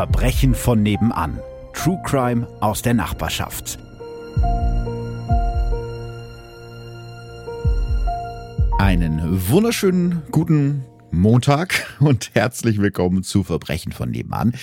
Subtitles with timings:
[0.00, 1.40] Verbrechen von nebenan.
[1.74, 3.78] True Crime aus der Nachbarschaft.
[8.78, 14.54] Einen wunderschönen guten Montag und herzlich willkommen zu Verbrechen von nebenan.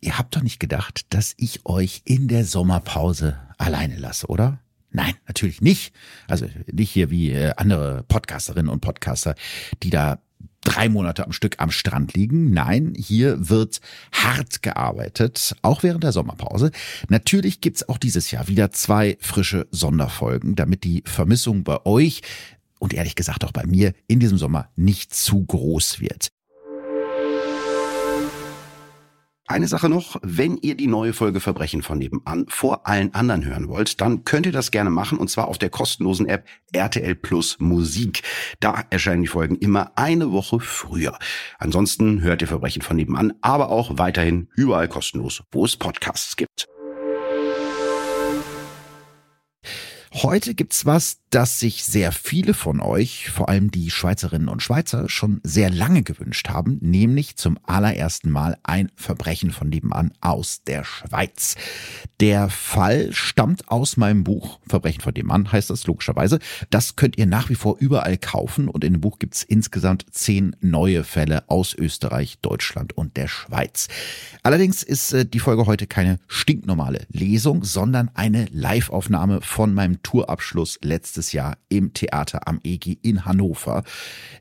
[0.00, 4.60] Ihr habt doch nicht gedacht, dass ich euch in der Sommerpause alleine lasse, oder?
[4.92, 5.92] Nein, natürlich nicht.
[6.26, 9.34] Also nicht hier wie äh, andere Podcasterinnen und Podcaster,
[9.82, 10.22] die da
[10.62, 12.52] drei Monate am Stück am Strand liegen.
[12.52, 13.80] Nein, hier wird
[14.12, 16.70] hart gearbeitet, auch während der Sommerpause.
[17.08, 22.22] Natürlich gibt's auch dieses Jahr wieder zwei frische Sonderfolgen, damit die Vermissung bei euch
[22.78, 26.30] und ehrlich gesagt auch bei mir in diesem Sommer nicht zu groß wird.
[29.50, 33.66] Eine Sache noch, wenn ihr die neue Folge Verbrechen von nebenan vor allen anderen hören
[33.66, 37.58] wollt, dann könnt ihr das gerne machen und zwar auf der kostenlosen App RTL Plus
[37.58, 38.22] Musik.
[38.60, 41.18] Da erscheinen die Folgen immer eine Woche früher.
[41.58, 46.68] Ansonsten hört ihr Verbrechen von nebenan, aber auch weiterhin überall kostenlos, wo es Podcasts gibt.
[50.12, 55.08] Heute gibt's was, das sich sehr viele von euch, vor allem die Schweizerinnen und Schweizer,
[55.08, 60.82] schon sehr lange gewünscht haben, nämlich zum allerersten Mal ein Verbrechen von nebenan aus der
[60.82, 61.54] Schweiz.
[62.18, 66.40] Der Fall stammt aus meinem Buch Verbrechen von nebenan, heißt das logischerweise.
[66.68, 70.56] Das könnt ihr nach wie vor überall kaufen und in dem Buch gibt's insgesamt zehn
[70.60, 73.86] neue Fälle aus Österreich, Deutschland und der Schweiz.
[74.42, 80.78] Allerdings ist äh, die Folge heute keine stinknormale Lesung, sondern eine Liveaufnahme von meinem Tourabschluss
[80.82, 83.84] letztes letztes Jahr im Theater am EG in Hannover.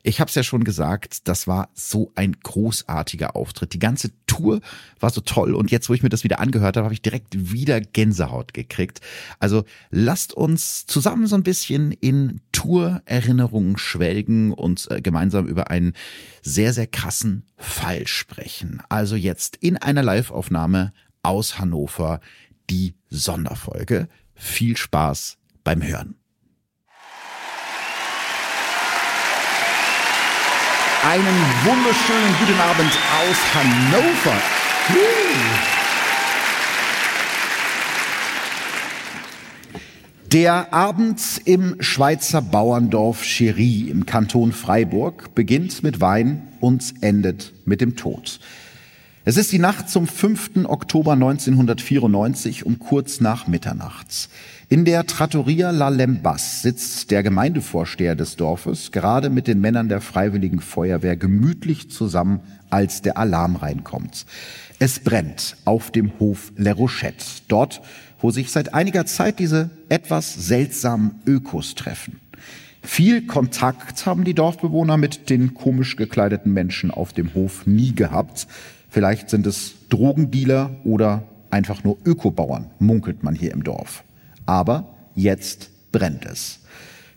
[0.01, 3.73] Ich habe es ja schon gesagt, das war so ein großartiger Auftritt.
[3.73, 4.61] Die ganze Tour
[4.99, 7.51] war so toll und jetzt, wo ich mir das wieder angehört habe, habe ich direkt
[7.51, 9.01] wieder Gänsehaut gekriegt.
[9.39, 15.93] Also lasst uns zusammen so ein bisschen in Tour-Erinnerungen schwelgen und äh, gemeinsam über einen
[16.41, 18.81] sehr, sehr krassen Fall sprechen.
[18.87, 20.93] Also jetzt in einer Live-Aufnahme
[21.23, 22.21] aus Hannover
[22.69, 24.07] die Sonderfolge.
[24.33, 26.18] Viel Spaß beim Hören.
[31.01, 34.41] Einen wunderschönen guten Abend aus Hannover.
[40.33, 47.79] Der Abend im Schweizer Bauerndorf Cherie im Kanton Freiburg beginnt mit Wein und endet mit
[47.79, 48.41] dem Tod.
[49.23, 50.65] Es ist die Nacht zum 5.
[50.65, 54.29] Oktober 1994 um kurz nach Mitternachts.
[54.71, 59.99] In der Trattoria La Lembas sitzt der Gemeindevorsteher des Dorfes gerade mit den Männern der
[59.99, 64.27] Freiwilligen Feuerwehr gemütlich zusammen, als der Alarm reinkommt.
[64.77, 67.81] Es brennt auf dem Hof Le Rochette, dort,
[68.21, 72.19] wo sich seit einiger Zeit diese etwas seltsamen Ökos treffen.
[72.83, 78.45] Viel Kontakt haben die Dorfbewohner mit den komisch gekleideten Menschen auf dem Hof nie gehabt.
[78.87, 84.03] Vielleicht sind es Drogendealer oder einfach nur Ökobauern, munkelt man hier im Dorf.
[84.49, 86.61] Aber jetzt brennt es.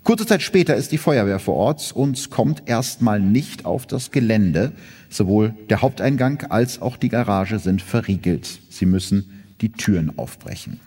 [0.04, 4.72] Kurze Zeit später ist die Feuerwehr vor Ort und kommt erstmal nicht auf das Gelände.
[5.09, 8.60] Sowohl der Haupteingang als auch die Garage sind verriegelt.
[8.69, 10.78] Sie müssen die Türen aufbrechen.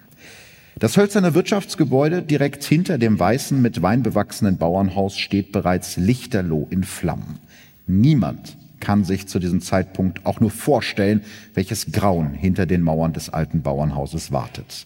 [0.78, 6.84] Das hölzerne Wirtschaftsgebäude direkt hinter dem weißen, mit Wein bewachsenen Bauernhaus steht bereits lichterloh in
[6.84, 7.40] Flammen.
[7.88, 11.22] Niemand kann sich zu diesem Zeitpunkt auch nur vorstellen,
[11.56, 14.86] welches Grauen hinter den Mauern des alten Bauernhauses wartet.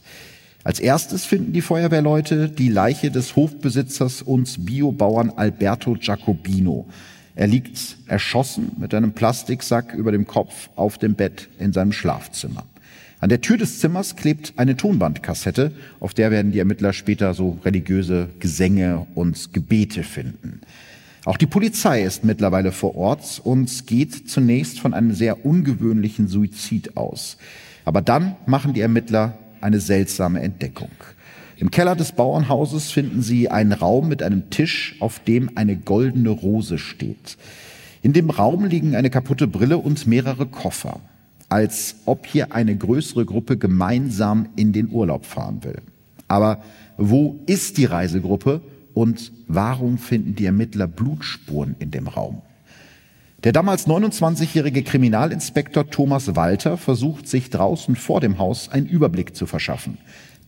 [0.64, 6.86] Als erstes finden die Feuerwehrleute die Leiche des Hofbesitzers und Biobauern Alberto Giacobino.
[7.36, 12.66] Er liegt erschossen mit einem Plastiksack über dem Kopf auf dem Bett in seinem Schlafzimmer.
[13.22, 15.72] An der Tür des Zimmers klebt eine Tonbandkassette,
[16.02, 20.60] auf der werden die Ermittler später so religiöse Gesänge und Gebete finden.
[21.24, 26.98] Auch die Polizei ist mittlerweile vor Ort und geht zunächst von einem sehr ungewöhnlichen Suizid
[26.98, 27.38] aus.
[27.86, 30.92] Aber dann machen die Ermittler eine seltsame Entdeckung.
[31.58, 36.30] Im Keller des Bauernhauses finden Sie einen Raum mit einem Tisch, auf dem eine goldene
[36.30, 37.38] Rose steht.
[38.02, 41.02] In dem Raum liegen eine kaputte Brille und mehrere Koffer,
[41.50, 45.82] als ob hier eine größere Gruppe gemeinsam in den Urlaub fahren will.
[46.30, 46.64] Aber
[46.96, 48.62] wo ist die Reisegruppe
[48.94, 52.42] und warum finden die Ermittler Blutspuren in dem Raum?
[53.46, 59.46] Der damals 29-jährige Kriminalinspektor Thomas Walter versucht sich draußen vor dem Haus einen Überblick zu
[59.46, 59.98] verschaffen.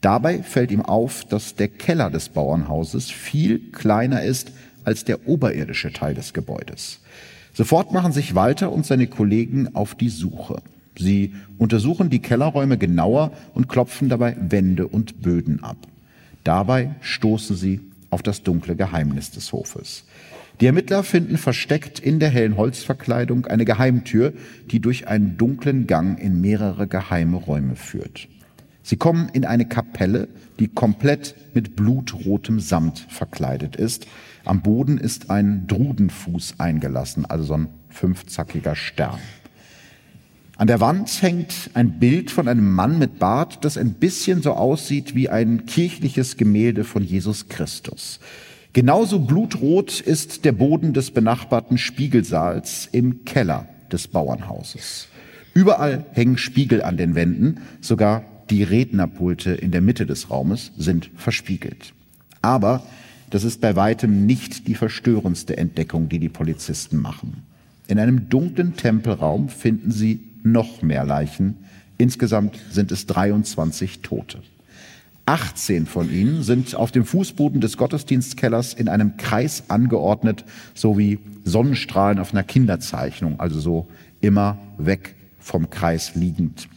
[0.01, 4.51] Dabei fällt ihm auf, dass der Keller des Bauernhauses viel kleiner ist
[4.83, 6.99] als der oberirdische Teil des Gebäudes.
[7.53, 10.61] Sofort machen sich Walter und seine Kollegen auf die Suche.
[10.97, 15.77] Sie untersuchen die Kellerräume genauer und klopfen dabei Wände und Böden ab.
[16.44, 17.79] Dabei stoßen sie
[18.09, 20.03] auf das dunkle Geheimnis des Hofes.
[20.61, 24.31] Die Ermittler finden versteckt in der hellen Holzverkleidung eine Geheimtür,
[24.69, 28.27] die durch einen dunklen Gang in mehrere geheime Räume führt.
[28.83, 30.27] Sie kommen in eine Kapelle,
[30.59, 34.05] die komplett mit blutrotem Samt verkleidet ist.
[34.45, 39.19] Am Boden ist ein Drudenfuß eingelassen, also so ein fünfzackiger Stern.
[40.57, 44.53] An der Wand hängt ein Bild von einem Mann mit Bart, das ein bisschen so
[44.53, 48.19] aussieht wie ein kirchliches Gemälde von Jesus Christus.
[48.73, 55.09] Genauso blutrot ist der Boden des benachbarten Spiegelsaals im Keller des Bauernhauses.
[55.53, 61.09] Überall hängen Spiegel an den Wänden, sogar die Rednerpulte in der Mitte des Raumes sind
[61.18, 61.94] verspiegelt.
[62.41, 62.83] Aber
[63.29, 67.44] das ist bei weitem nicht die verstörendste Entdeckung, die die Polizisten machen.
[67.89, 71.57] In einem dunklen Tempelraum finden sie noch mehr Leichen.
[71.97, 74.39] Insgesamt sind es 23 Tote.
[75.25, 81.19] 18 von ihnen sind auf dem Fußboden des Gottesdienstkellers in einem Kreis angeordnet, so wie
[81.44, 83.88] Sonnenstrahlen auf einer Kinderzeichnung, also so
[84.19, 86.68] immer weg vom Kreis liegend.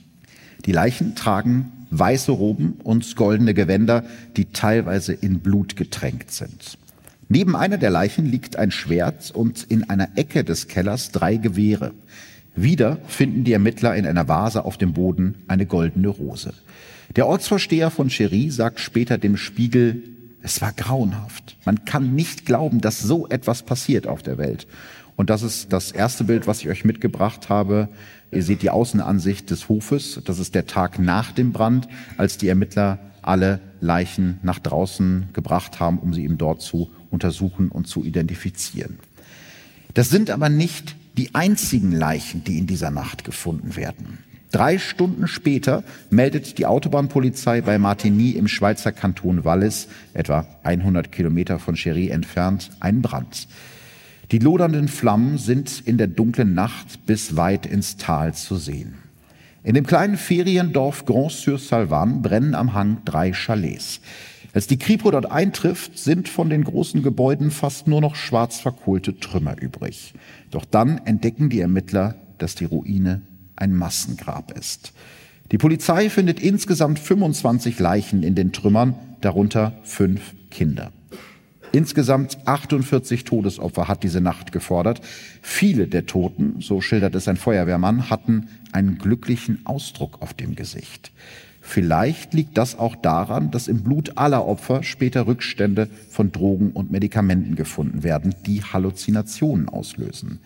[0.66, 4.04] Die Leichen tragen weiße Roben und goldene Gewänder,
[4.36, 6.78] die teilweise in Blut getränkt sind.
[7.28, 11.92] Neben einer der Leichen liegt ein Schwert und in einer Ecke des Kellers drei Gewehre.
[12.56, 16.52] Wieder finden die Ermittler in einer Vase auf dem Boden eine goldene Rose.
[17.16, 20.02] Der Ortsvorsteher von Cherie sagt später dem Spiegel,
[20.42, 21.56] es war grauenhaft.
[21.64, 24.66] Man kann nicht glauben, dass so etwas passiert auf der Welt.
[25.16, 27.88] Und das ist das erste Bild, was ich euch mitgebracht habe.
[28.32, 30.20] Ihr seht die Außenansicht des Hofes.
[30.24, 35.78] Das ist der Tag nach dem Brand, als die Ermittler alle Leichen nach draußen gebracht
[35.78, 38.98] haben, um sie eben dort zu untersuchen und zu identifizieren.
[39.94, 44.18] Das sind aber nicht die einzigen Leichen, die in dieser Nacht gefunden werden.
[44.54, 51.58] Drei Stunden später meldet die Autobahnpolizei bei Martigny im Schweizer Kanton Wallis, etwa 100 Kilometer
[51.58, 53.48] von Cherie entfernt, einen Brand.
[54.30, 58.94] Die lodernden Flammen sind in der dunklen Nacht bis weit ins Tal zu sehen.
[59.64, 64.00] In dem kleinen Feriendorf Grand-sur-Salvan brennen am Hang drei Chalets.
[64.52, 69.18] Als die Kripo dort eintrifft, sind von den großen Gebäuden fast nur noch schwarz verkohlte
[69.18, 70.14] Trümmer übrig.
[70.52, 73.22] Doch dann entdecken die Ermittler, dass die Ruine
[73.56, 74.92] ein Massengrab ist.
[75.52, 80.92] Die Polizei findet insgesamt 25 Leichen in den Trümmern, darunter fünf Kinder.
[81.72, 85.00] Insgesamt 48 Todesopfer hat diese Nacht gefordert.
[85.42, 91.10] Viele der Toten, so schildert es ein Feuerwehrmann, hatten einen glücklichen Ausdruck auf dem Gesicht.
[91.60, 96.92] Vielleicht liegt das auch daran, dass im Blut aller Opfer später Rückstände von Drogen und
[96.92, 100.40] Medikamenten gefunden werden, die Halluzinationen auslösen.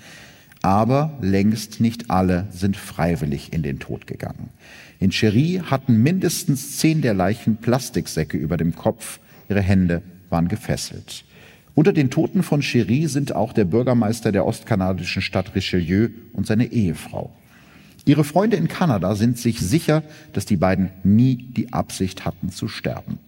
[0.63, 4.51] Aber längst nicht alle sind freiwillig in den Tod gegangen.
[4.99, 11.25] In Cherie hatten mindestens zehn der Leichen Plastiksäcke über dem Kopf, ihre Hände waren gefesselt.
[11.75, 16.73] Unter den Toten von Cherie sind auch der Bürgermeister der ostkanadischen Stadt Richelieu und seine
[16.73, 17.33] Ehefrau.
[18.05, 20.03] Ihre Freunde in Kanada sind sich sicher,
[20.33, 23.19] dass die beiden nie die Absicht hatten zu sterben.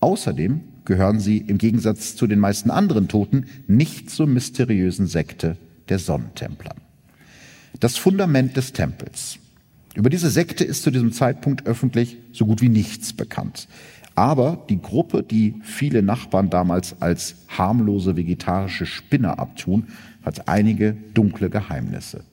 [0.00, 5.58] Außerdem gehören sie im Gegensatz zu den meisten anderen Toten nicht zur mysteriösen Sekte
[5.88, 6.74] der Sonnentempler.
[7.80, 9.38] Das Fundament des Tempels.
[9.94, 13.68] Über diese Sekte ist zu diesem Zeitpunkt öffentlich so gut wie nichts bekannt.
[14.14, 19.88] Aber die Gruppe, die viele Nachbarn damals als harmlose vegetarische Spinner abtun,
[20.24, 22.24] hat einige dunkle Geheimnisse.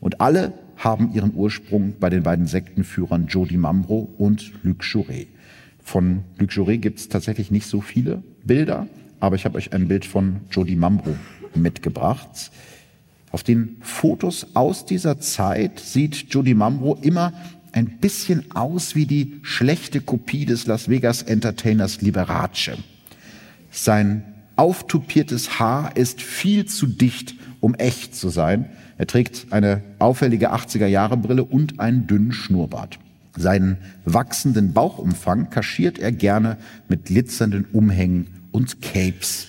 [0.00, 5.28] Und alle haben ihren Ursprung bei den beiden Sektenführern Jody Mambro und Luc Jouret.
[5.82, 8.86] Von Luc Jouret gibt es tatsächlich nicht so viele Bilder,
[9.20, 11.14] aber ich habe euch ein Bild von Jody Mambro
[11.54, 12.50] mitgebracht.
[13.34, 17.32] Auf den Fotos aus dieser Zeit sieht Jody Mambro immer
[17.72, 22.78] ein bisschen aus wie die schlechte Kopie des Las Vegas Entertainers Liberace.
[23.72, 24.22] Sein
[24.54, 28.66] auftupiertes Haar ist viel zu dicht, um echt zu sein.
[28.98, 33.00] Er trägt eine auffällige 80er Jahre Brille und einen dünnen Schnurrbart.
[33.36, 36.56] Seinen wachsenden Bauchumfang kaschiert er gerne
[36.88, 39.48] mit glitzernden Umhängen und Capes.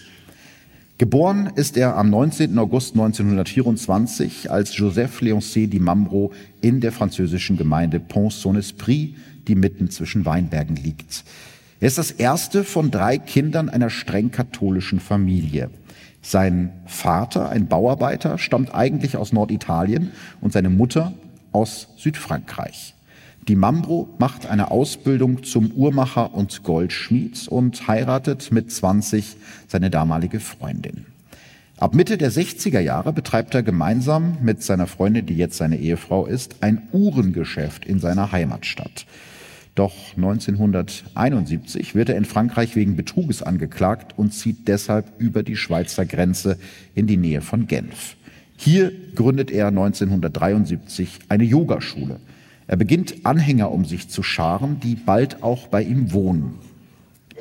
[0.98, 2.58] Geboren ist er am 19.
[2.58, 9.14] August 1924 als Joseph Léoncé di Mambro in der französischen Gemeinde Pont-Saint-Esprit,
[9.46, 11.26] die mitten zwischen Weinbergen liegt.
[11.82, 15.70] Er ist das erste von drei Kindern einer streng katholischen Familie.
[16.22, 21.14] Sein Vater, ein Bauarbeiter, stammt eigentlich aus Norditalien und seine Mutter
[21.52, 22.95] aus Südfrankreich.
[23.48, 29.36] Die Mambro macht eine Ausbildung zum Uhrmacher und Goldschmied und heiratet mit 20
[29.68, 31.06] seine damalige Freundin.
[31.78, 36.26] Ab Mitte der 60er Jahre betreibt er gemeinsam mit seiner Freundin, die jetzt seine Ehefrau
[36.26, 39.06] ist, ein Uhrengeschäft in seiner Heimatstadt.
[39.76, 46.06] Doch 1971 wird er in Frankreich wegen Betruges angeklagt und zieht deshalb über die Schweizer
[46.06, 46.58] Grenze
[46.96, 48.16] in die Nähe von Genf.
[48.58, 52.20] Hier gründet er 1973 eine Yogaschule.
[52.68, 56.56] Er beginnt Anhänger um sich zu scharen, die bald auch bei ihm wohnen.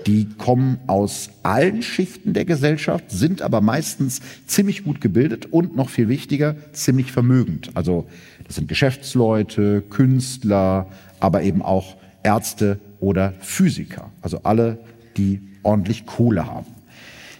[0.06, 5.88] Die kommen aus allen Schichten der Gesellschaft, sind aber meistens ziemlich gut gebildet und noch
[5.88, 7.70] viel wichtiger, ziemlich vermögend.
[7.74, 8.06] Also
[8.46, 10.88] das sind Geschäftsleute, Künstler,
[11.20, 14.10] aber eben auch Ärzte oder Physiker.
[14.20, 14.78] Also alle,
[15.16, 16.66] die ordentlich Kohle haben.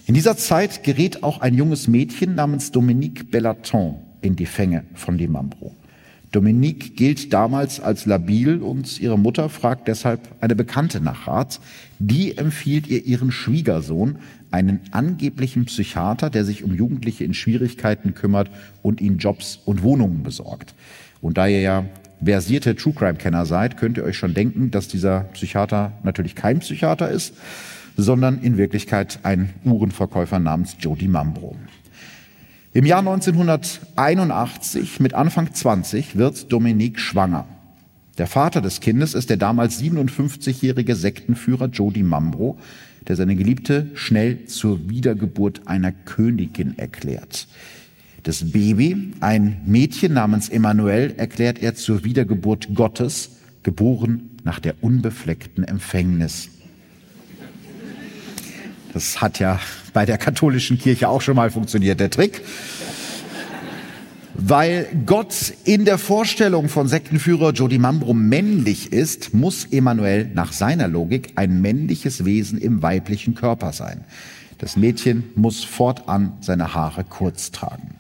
[0.07, 5.19] In dieser Zeit gerät auch ein junges Mädchen namens Dominique Bellaton in die Fänge von
[5.19, 5.75] Limambro.
[6.35, 11.61] Dominique gilt damals als labil und ihre Mutter fragt deshalb eine Bekannte nach Rat.
[12.01, 14.19] Die empfiehlt ihr ihren Schwiegersohn,
[14.51, 18.51] einen angeblichen Psychiater, der sich um Jugendliche in Schwierigkeiten kümmert
[18.83, 20.75] und ihnen Jobs und Wohnungen besorgt.
[21.21, 21.85] Und da ihr ja
[22.23, 26.59] versierte True Crime Kenner seid, könnt ihr euch schon denken, dass dieser Psychiater natürlich kein
[26.59, 27.35] Psychiater ist,
[27.97, 31.57] sondern in Wirklichkeit ein Uhrenverkäufer namens Jody Mambro.
[32.77, 37.47] Im Jahr 1981, mit Anfang 20, wird Dominique schwanger.
[38.19, 42.59] Der Vater des Kindes ist der damals 57-jährige Sektenführer Jody Mambro,
[43.07, 47.47] der seine Geliebte schnell zur Wiedergeburt einer Königin erklärt.
[48.25, 55.63] Das Baby, ein Mädchen namens Emmanuel, erklärt er zur Wiedergeburt Gottes, geboren nach der unbefleckten
[55.63, 56.49] Empfängnis.
[58.95, 59.59] Das hat ja
[59.93, 62.43] bei der katholischen Kirche auch schon mal funktioniert, der Trick.
[64.35, 70.87] Weil Gott in der Vorstellung von Sektenführer Jody Mambro männlich ist, muss Emanuel nach seiner
[70.87, 74.05] Logik ein männliches Wesen im weiblichen Körper sein.
[74.59, 77.97] Das Mädchen muss fortan seine Haare kurz tragen.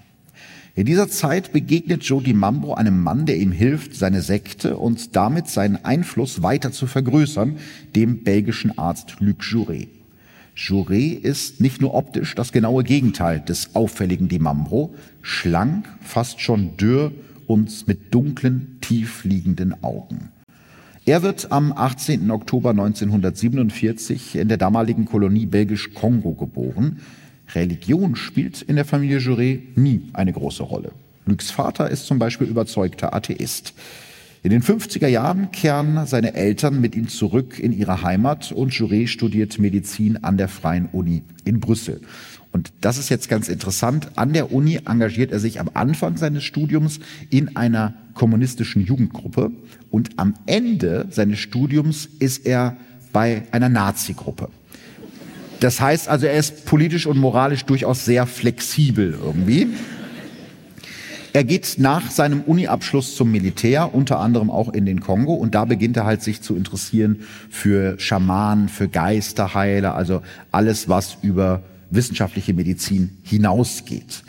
[0.76, 5.48] In dieser Zeit begegnet Jody Mambro einem Mann, der ihm hilft, seine Sekte und damit
[5.48, 7.58] seinen Einfluss weiter zu vergrößern,
[7.96, 10.03] dem belgischen Arzt Luc Jouret.
[10.56, 17.12] Jouret ist nicht nur optisch das genaue Gegenteil des auffälligen Dimambro, schlank, fast schon dürr
[17.46, 20.30] und mit dunklen, tief liegenden Augen.
[21.06, 22.30] Er wird am 18.
[22.30, 27.00] Oktober 1947 in der damaligen Kolonie Belgisch-Kongo geboren.
[27.54, 30.92] Religion spielt in der Familie Jouret nie eine große Rolle.
[31.26, 33.74] Lucs Vater ist zum Beispiel überzeugter Atheist.
[34.44, 39.08] In den 50er Jahren kehren seine Eltern mit ihm zurück in ihre Heimat und Jouret
[39.08, 42.02] studiert Medizin an der Freien Uni in Brüssel.
[42.52, 44.08] Und das ist jetzt ganz interessant.
[44.16, 49.50] An der Uni engagiert er sich am Anfang seines Studiums in einer kommunistischen Jugendgruppe
[49.90, 52.76] und am Ende seines Studiums ist er
[53.14, 54.50] bei einer Nazi-Gruppe.
[55.60, 59.68] Das heißt also, er ist politisch und moralisch durchaus sehr flexibel irgendwie.
[61.34, 65.64] Er geht nach seinem Uni-Abschluss zum Militär, unter anderem auch in den Kongo, und da
[65.64, 70.22] beginnt er halt sich zu interessieren für Schamanen, für Geisterheiler, also
[70.52, 74.22] alles, was über wissenschaftliche Medizin hinausgeht.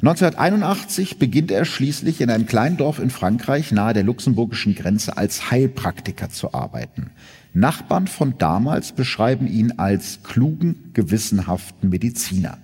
[0.00, 5.50] 1981 beginnt er schließlich in einem kleinen Dorf in Frankreich nahe der luxemburgischen Grenze als
[5.50, 7.10] Heilpraktiker zu arbeiten.
[7.52, 12.56] Nachbarn von damals beschreiben ihn als klugen, gewissenhaften Mediziner.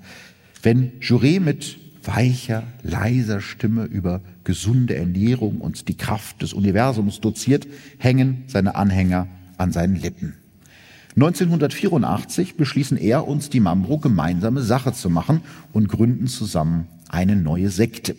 [0.62, 7.66] Wenn Jouret mit weicher, leiser Stimme über gesunde Ernährung und die Kraft des Universums doziert,
[7.98, 10.34] hängen seine Anhänger an seinen Lippen.
[11.14, 15.42] 1984 beschließen er und die Mambro gemeinsame Sache zu machen
[15.72, 18.16] und gründen zusammen eine neue Sekte,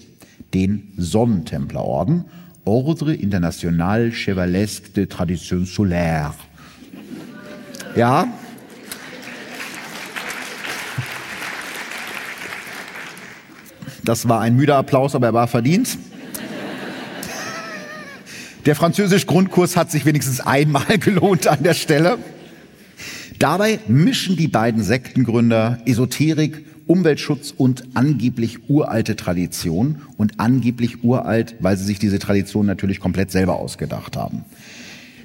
[0.54, 2.25] den Sonnentemplerorden,
[2.66, 6.36] Ordre International Chevalesque de Tradition Solaire.
[7.96, 8.28] Ja,
[14.03, 15.98] Das war ein müder Applaus, aber er war verdient.
[18.65, 22.17] Der französische Grundkurs hat sich wenigstens einmal gelohnt an der Stelle.
[23.39, 31.77] Dabei mischen die beiden Sektengründer Esoterik, Umweltschutz und angeblich uralte Tradition und angeblich uralt, weil
[31.77, 34.45] sie sich diese Tradition natürlich komplett selber ausgedacht haben.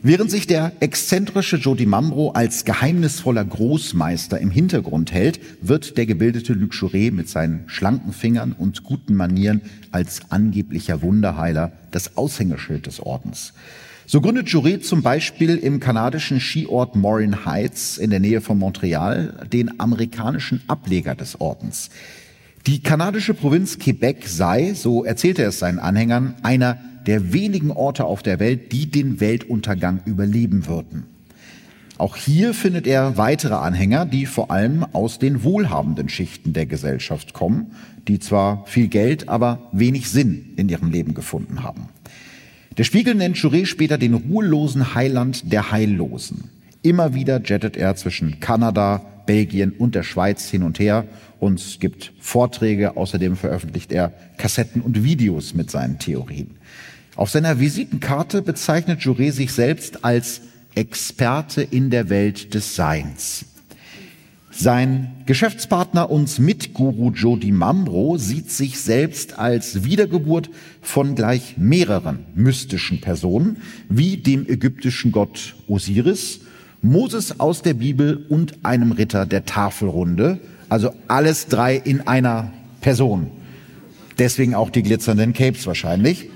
[0.03, 6.53] Während sich der exzentrische Jody Mambro als geheimnisvoller Großmeister im Hintergrund hält, wird der gebildete
[6.53, 6.69] Luc
[7.13, 13.55] mit seinen schlanken Fingern und guten Manieren als angeblicher Wunderheiler das Aushängeschild des Ordens.
[14.07, 19.47] So gründet Jouret zum Beispiel im kanadischen Skiort Morin Heights in der Nähe von Montreal
[19.53, 21.91] den amerikanischen Ableger des Ordens.
[22.69, 28.05] Die kanadische Provinz Quebec sei, so erzählte er es seinen Anhängern, einer der wenigen Orte
[28.05, 31.07] auf der Welt, die den Weltuntergang überleben würden.
[31.97, 37.33] Auch hier findet er weitere Anhänger, die vor allem aus den wohlhabenden Schichten der Gesellschaft
[37.33, 37.73] kommen,
[38.07, 41.89] die zwar viel Geld, aber wenig Sinn in ihrem Leben gefunden haben.
[42.77, 46.51] Der Spiegel nennt Juré später den ruhelosen Heiland der Heillosen.
[46.83, 51.05] Immer wieder jettet er zwischen Kanada, Belgien und der Schweiz hin und her
[51.39, 52.97] und gibt Vorträge.
[52.97, 56.57] Außerdem veröffentlicht er Kassetten und Videos mit seinen Theorien.
[57.15, 60.41] Auf seiner Visitenkarte bezeichnet Juré sich selbst als
[60.75, 63.45] Experte in der Welt des Seins.
[64.51, 70.49] Sein Geschäftspartner und Mitguru Jody Mambro sieht sich selbst als Wiedergeburt
[70.81, 73.59] von gleich mehreren mystischen Personen,
[73.91, 76.41] wie dem ägyptischen Gott Osiris,
[76.83, 80.39] Moses aus der Bibel und einem Ritter der Tafelrunde.
[80.69, 83.31] Also alles drei in einer Person.
[84.19, 86.29] Deswegen auch die glitzernden Capes wahrscheinlich.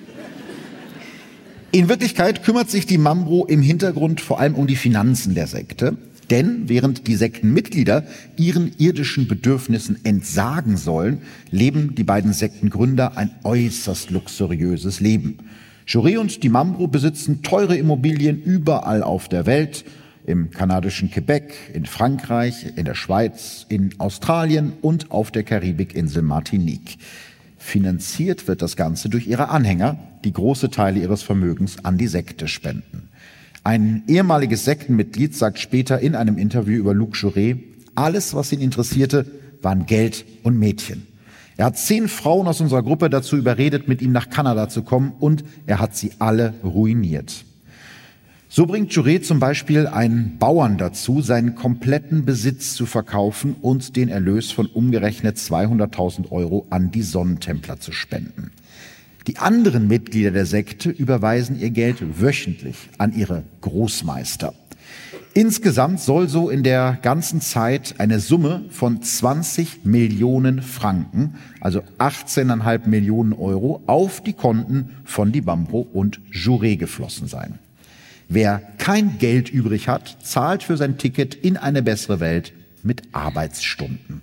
[1.70, 5.96] In Wirklichkeit kümmert sich die Mambro im Hintergrund vor allem um die Finanzen der Sekte.
[6.30, 8.04] Denn während die Sektenmitglieder
[8.36, 15.38] ihren irdischen Bedürfnissen entsagen sollen, leben die beiden Sektengründer ein äußerst luxuriöses Leben.
[15.86, 19.84] Jouré und die Mambro besitzen teure Immobilien überall auf der Welt,
[20.26, 26.98] im kanadischen Quebec, in Frankreich, in der Schweiz, in Australien und auf der Karibikinsel Martinique.
[27.58, 32.48] Finanziert wird das Ganze durch ihre Anhänger, die große Teile ihres Vermögens an die Sekte
[32.48, 33.08] spenden.
[33.64, 37.58] Ein ehemaliges Sektenmitglied sagt später in einem Interview über Luc Jouret,
[37.94, 39.26] alles, was ihn interessierte,
[39.60, 41.06] waren Geld und Mädchen.
[41.56, 45.12] Er hat zehn Frauen aus unserer Gruppe dazu überredet, mit ihm nach Kanada zu kommen
[45.20, 47.44] und er hat sie alle ruiniert.
[48.54, 54.10] So bringt Jouret zum Beispiel einen Bauern dazu, seinen kompletten Besitz zu verkaufen und den
[54.10, 58.50] Erlös von umgerechnet 200.000 Euro an die Sonnentempler zu spenden.
[59.26, 64.52] Die anderen Mitglieder der Sekte überweisen ihr Geld wöchentlich an ihre Großmeister.
[65.32, 72.86] Insgesamt soll so in der ganzen Zeit eine Summe von 20 Millionen Franken, also 18,5
[72.86, 77.58] Millionen Euro, auf die Konten von Dibambro und Jouret geflossen sein.
[78.28, 82.52] Wer kein Geld übrig hat, zahlt für sein Ticket in eine bessere Welt
[82.82, 84.22] mit Arbeitsstunden.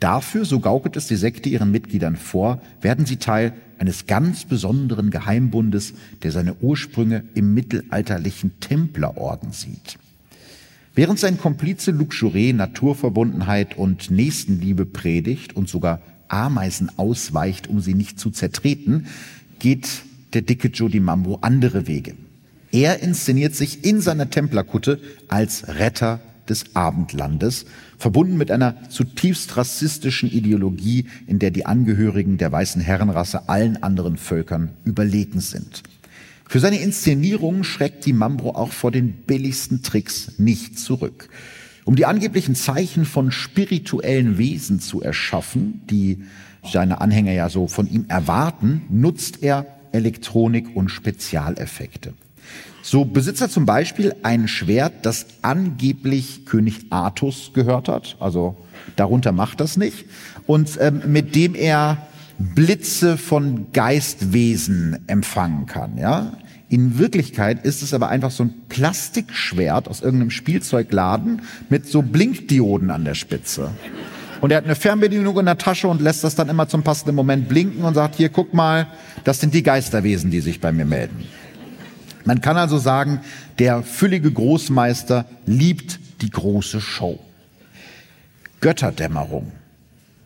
[0.00, 5.10] Dafür, so gaukelt es die Sekte ihren Mitgliedern vor, werden sie Teil eines ganz besonderen
[5.10, 9.98] Geheimbundes, der seine Ursprünge im mittelalterlichen Templerorden sieht.
[10.94, 18.20] Während sein Komplize Jouret Naturverbundenheit und Nächstenliebe predigt und sogar Ameisen ausweicht, um sie nicht
[18.20, 19.06] zu zertreten,
[19.58, 19.88] geht
[20.34, 22.14] der dicke Jody Mambo andere Wege.
[22.74, 27.66] Er inszeniert sich in seiner Templerkutte als Retter des Abendlandes,
[27.98, 34.16] verbunden mit einer zutiefst rassistischen Ideologie, in der die Angehörigen der weißen Herrenrasse allen anderen
[34.16, 35.84] Völkern überlegen sind.
[36.48, 41.28] Für seine Inszenierung schreckt die Mambro auch vor den billigsten Tricks nicht zurück.
[41.84, 46.24] Um die angeblichen Zeichen von spirituellen Wesen zu erschaffen, die
[46.64, 52.12] seine Anhänger ja so von ihm erwarten, nutzt er Elektronik und Spezialeffekte.
[52.82, 58.16] So besitzt er zum Beispiel ein Schwert, das angeblich König Artus gehört hat.
[58.20, 58.56] Also
[58.96, 60.04] darunter macht das nicht.
[60.46, 62.06] Und ähm, mit dem er
[62.38, 65.96] Blitze von Geistwesen empfangen kann.
[65.96, 66.34] Ja?
[66.68, 72.90] In Wirklichkeit ist es aber einfach so ein Plastikschwert aus irgendeinem Spielzeugladen mit so Blinkdioden
[72.90, 73.70] an der Spitze.
[74.40, 77.14] Und er hat eine Fernbedienung in der Tasche und lässt das dann immer zum passenden
[77.14, 78.86] Moment blinken und sagt, hier, guck mal,
[79.24, 81.26] das sind die Geisterwesen, die sich bei mir melden.
[82.24, 83.20] Man kann also sagen,
[83.58, 87.18] der füllige Großmeister liebt die große Show.
[88.60, 89.52] Götterdämmerung.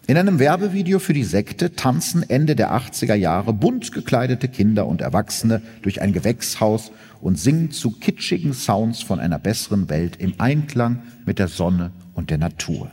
[0.06, 5.02] In einem Werbevideo für die Sekte tanzen Ende der 80er Jahre bunt gekleidete Kinder und
[5.02, 11.02] Erwachsene durch ein Gewächshaus und singen zu kitschigen Sounds von einer besseren Welt im Einklang
[11.26, 12.90] mit der Sonne und der Natur.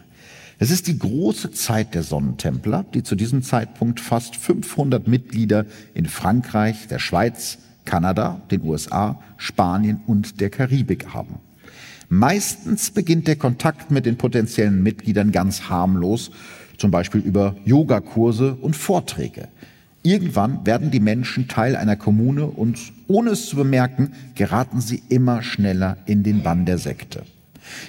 [0.58, 6.06] Es ist die große Zeit der Sonnentempler, die zu diesem Zeitpunkt fast 500 Mitglieder in
[6.06, 11.36] Frankreich, der Schweiz, Kanada, den USA, Spanien und der Karibik haben.
[12.08, 16.32] Meistens beginnt der Kontakt mit den potenziellen Mitgliedern ganz harmlos,
[16.78, 19.50] zum Beispiel über Yogakurse und Vorträge.
[20.04, 25.42] Irgendwann werden die Menschen Teil einer Kommune und ohne es zu bemerken, geraten sie immer
[25.42, 27.24] schneller in den Bann der Sekte.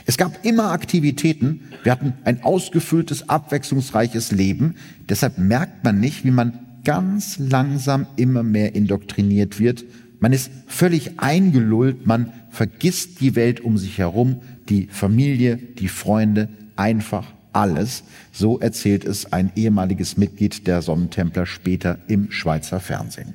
[0.04, 4.76] Es gab immer Aktivitäten, wir hatten ein ausgefülltes, abwechslungsreiches Leben,
[5.08, 9.84] deshalb merkt man nicht, wie man ganz langsam immer mehr indoktriniert wird.
[10.20, 16.48] Man ist völlig eingelullt, man vergisst die Welt um sich herum, die Familie, die Freunde,
[16.76, 18.04] einfach alles.
[18.32, 23.34] So erzählt es ein ehemaliges Mitglied der Sonnentempler später im Schweizer Fernsehen.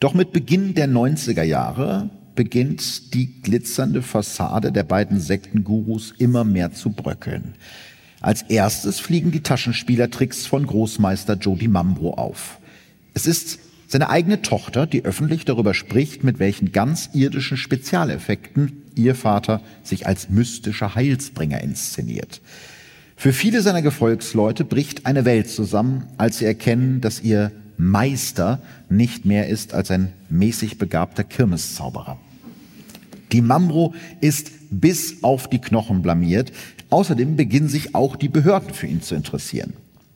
[0.00, 6.72] Doch mit Beginn der 90er Jahre beginnt die glitzernde Fassade der beiden Sektengurus immer mehr
[6.72, 7.54] zu bröckeln.
[8.20, 12.58] Als erstes fliegen die Taschenspielertricks von Großmeister Jody Mambro auf.
[13.12, 13.58] Es ist
[13.94, 20.06] Seine eigene Tochter, die öffentlich darüber spricht, mit welchen ganz irdischen Spezialeffekten ihr Vater sich
[20.06, 22.40] als mystischer Heilsbringer inszeniert.
[23.16, 29.24] Für viele seiner Gefolgsleute bricht eine Welt zusammen, als sie erkennen, dass ihr Meister nicht
[29.24, 32.18] mehr ist als ein mäßig begabter Kirmeszauberer.
[33.32, 36.52] Die Mambro ist bis auf die Knochen blamiert.
[36.90, 39.72] Außerdem beginnen sich auch die Behörden für ihn zu interessieren.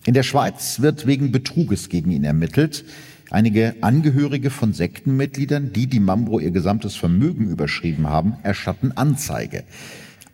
[0.07, 2.85] In der Schweiz wird wegen Betruges gegen ihn ermittelt.
[3.31, 9.65] Einige Angehörige von Sektenmitgliedern, die die Mambro ihr gesamtes Vermögen überschrieben haben, erstatten Anzeige.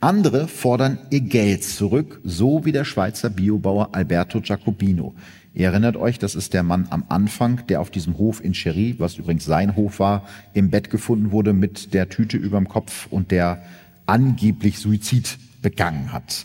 [0.01, 5.15] Andere fordern ihr Geld zurück, so wie der Schweizer Biobauer Alberto Giacobino.
[5.57, 8.97] Ihr erinnert euch, das ist der Mann am Anfang, der auf diesem Hof in Cherie,
[8.99, 13.31] was übrigens sein Hof war, im Bett gefunden wurde mit der Tüte überm Kopf und
[13.31, 13.62] der
[14.05, 16.45] angeblich Suizid begangen hat.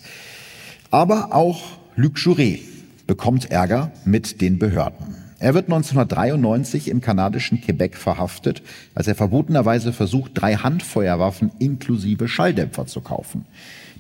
[0.92, 1.60] Aber auch
[1.96, 2.62] Luc Jouret
[3.08, 5.16] bekommt Ärger mit den Behörden.
[5.40, 8.62] Er wird 1993 im kanadischen Quebec verhaftet,
[8.94, 13.46] als er verbotenerweise versucht, drei Handfeuerwaffen inklusive Schalldämpfer zu kaufen.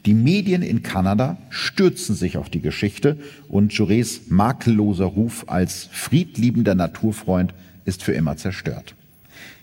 [0.06, 6.76] Die Medien in Kanada stürzen sich auf die Geschichte und Jurets makelloser Ruf als friedliebender
[6.76, 7.54] Naturfreund
[7.86, 8.96] ist für immer zerstört.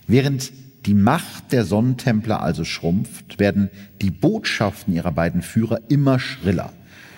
[0.07, 0.53] Während
[0.85, 3.70] die Macht der Sonnentempler also schrumpft, werden
[4.03, 6.72] die Botschaften ihrer beiden Führer immer schriller.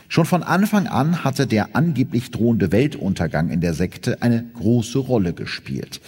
[0.09, 5.35] Schon von Anfang an hatte der angeblich drohende Weltuntergang in der Sekte eine große Rolle
[5.35, 6.01] gespielt.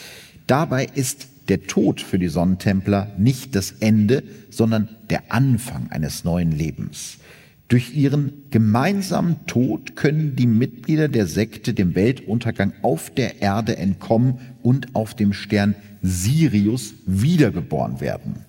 [0.47, 6.53] Dabei ist der Tod für die Sonnentempler nicht das Ende, sondern der Anfang eines neuen
[6.53, 7.19] Lebens.
[7.67, 14.39] Durch ihren gemeinsamen Tod können die Mitglieder der Sekte dem Weltuntergang auf der Erde entkommen
[14.63, 18.45] und auf dem Stern Sirius wiedergeboren werden.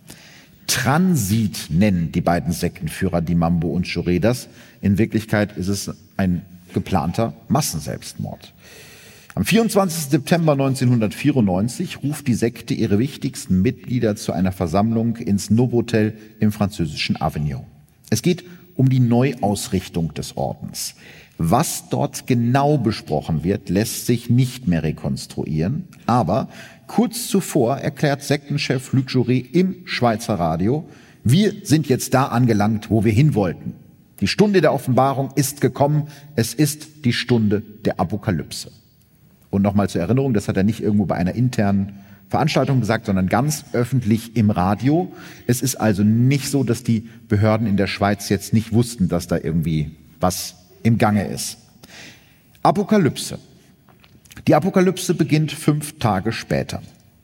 [0.67, 4.47] Transit nennen die beiden Sektenführer die Mambo und Churedas.
[4.81, 8.53] In Wirklichkeit ist es ein geplanter Massenselbstmord.
[9.33, 10.09] Am 24.
[10.09, 17.19] September 1994 ruft die Sekte ihre wichtigsten Mitglieder zu einer Versammlung ins Novotel im französischen
[17.21, 17.63] Avignon.
[18.09, 18.43] Es geht
[18.75, 20.95] um die Neuausrichtung des Ordens.
[21.37, 26.49] Was dort genau besprochen wird, lässt sich nicht mehr rekonstruieren, aber
[26.87, 30.85] kurz zuvor erklärt Sektenchef Luc Jouret im Schweizer Radio,
[31.23, 33.75] wir sind jetzt da angelangt, wo wir hin wollten.
[34.19, 38.71] Die Stunde der Offenbarung ist gekommen, es ist die Stunde der Apokalypse.
[39.51, 43.27] Und nochmal zur Erinnerung, das hat er nicht irgendwo bei einer internen Veranstaltung gesagt, sondern
[43.27, 45.11] ganz öffentlich im Radio.
[45.47, 49.27] Es ist also nicht so, dass die Behörden in der Schweiz jetzt nicht wussten, dass
[49.27, 51.57] da irgendwie was im Gange ist.
[52.63, 53.37] Apokalypse.
[54.47, 56.81] Die Apokalypse beginnt fünf Tage später.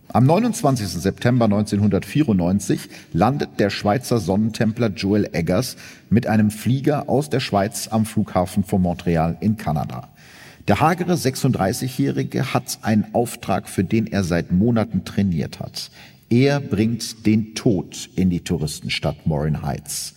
[0.09, 0.87] Am 29.
[0.87, 5.77] September 1994 landet der Schweizer Sonnentempler Joel Eggers
[6.09, 10.09] mit einem Flieger aus der Schweiz am Flughafen von Montreal in Kanada.
[10.67, 15.89] Der hagere 36-Jährige hat einen Auftrag, für den er seit Monaten trainiert hat.
[16.29, 20.13] Er bringt den Tod in die Touristenstadt Morin Heights.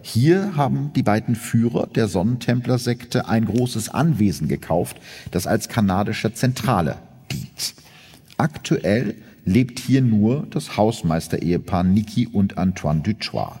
[0.00, 4.96] Hier haben die beiden Führer der Sonnentemplersekte ein großes Anwesen gekauft,
[5.32, 6.96] das als kanadische Zentrale
[7.30, 7.74] dient.
[8.38, 13.60] Aktuell lebt hier nur das Hausmeister-Ehepaar Niki und Antoine Duchois.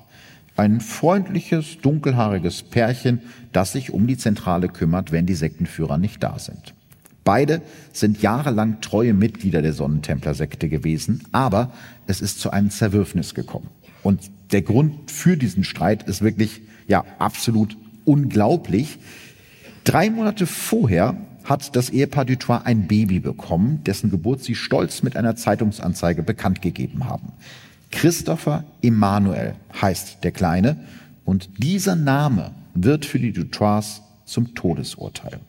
[0.60, 6.38] Ein freundliches, dunkelhaariges Pärchen, das sich um die Zentrale kümmert, wenn die Sektenführer nicht da
[6.38, 6.74] sind.
[7.24, 7.62] Beide
[7.94, 11.72] sind jahrelang treue Mitglieder der Sonnentempler-Sekte gewesen, aber
[12.06, 13.70] es ist zu einem Zerwürfnis gekommen.
[14.02, 18.98] Und der Grund für diesen Streit ist wirklich, ja, absolut unglaublich.
[19.84, 25.16] Drei Monate vorher hat das Ehepaar Dutois ein Baby bekommen, dessen Geburt sie stolz mit
[25.16, 27.32] einer Zeitungsanzeige bekannt gegeben haben.
[27.90, 30.76] Christopher Emanuel heißt der Kleine
[31.24, 35.40] und dieser Name wird für die Dutois zum Todesurteil.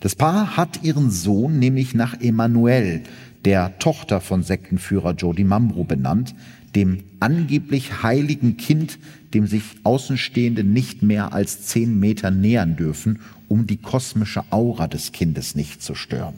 [0.00, 3.02] Das Paar hat ihren Sohn nämlich nach Emanuel,
[3.44, 6.34] der Tochter von Sektenführer Jody Mambro benannt,
[6.74, 8.98] dem angeblich heiligen Kind,
[9.34, 15.12] dem sich Außenstehende nicht mehr als zehn Meter nähern dürfen, um die kosmische Aura des
[15.12, 16.34] Kindes nicht zu stören.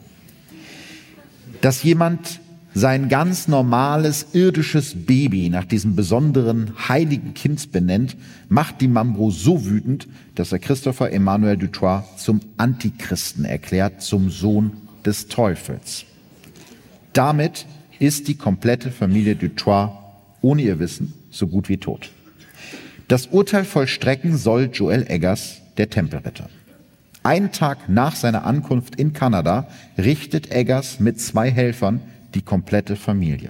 [1.61, 2.41] Dass jemand
[2.75, 8.17] sein ganz normales irdisches Baby nach diesem besonderen heiligen Kind benennt,
[8.49, 14.73] macht die Mambro so wütend, dass er Christopher Emmanuel Dutois zum Antichristen erklärt, zum Sohn
[15.05, 16.03] des Teufels.
[17.13, 17.65] Damit
[17.99, 19.91] ist die komplette Familie Dutois
[20.41, 22.11] ohne ihr Wissen so gut wie tot.
[23.07, 26.49] Das Urteil vollstrecken soll Joel Eggers, der Tempelritter.
[27.23, 32.01] Einen Tag nach seiner Ankunft in Kanada richtet Eggers mit zwei Helfern
[32.35, 33.49] die komplette Familie.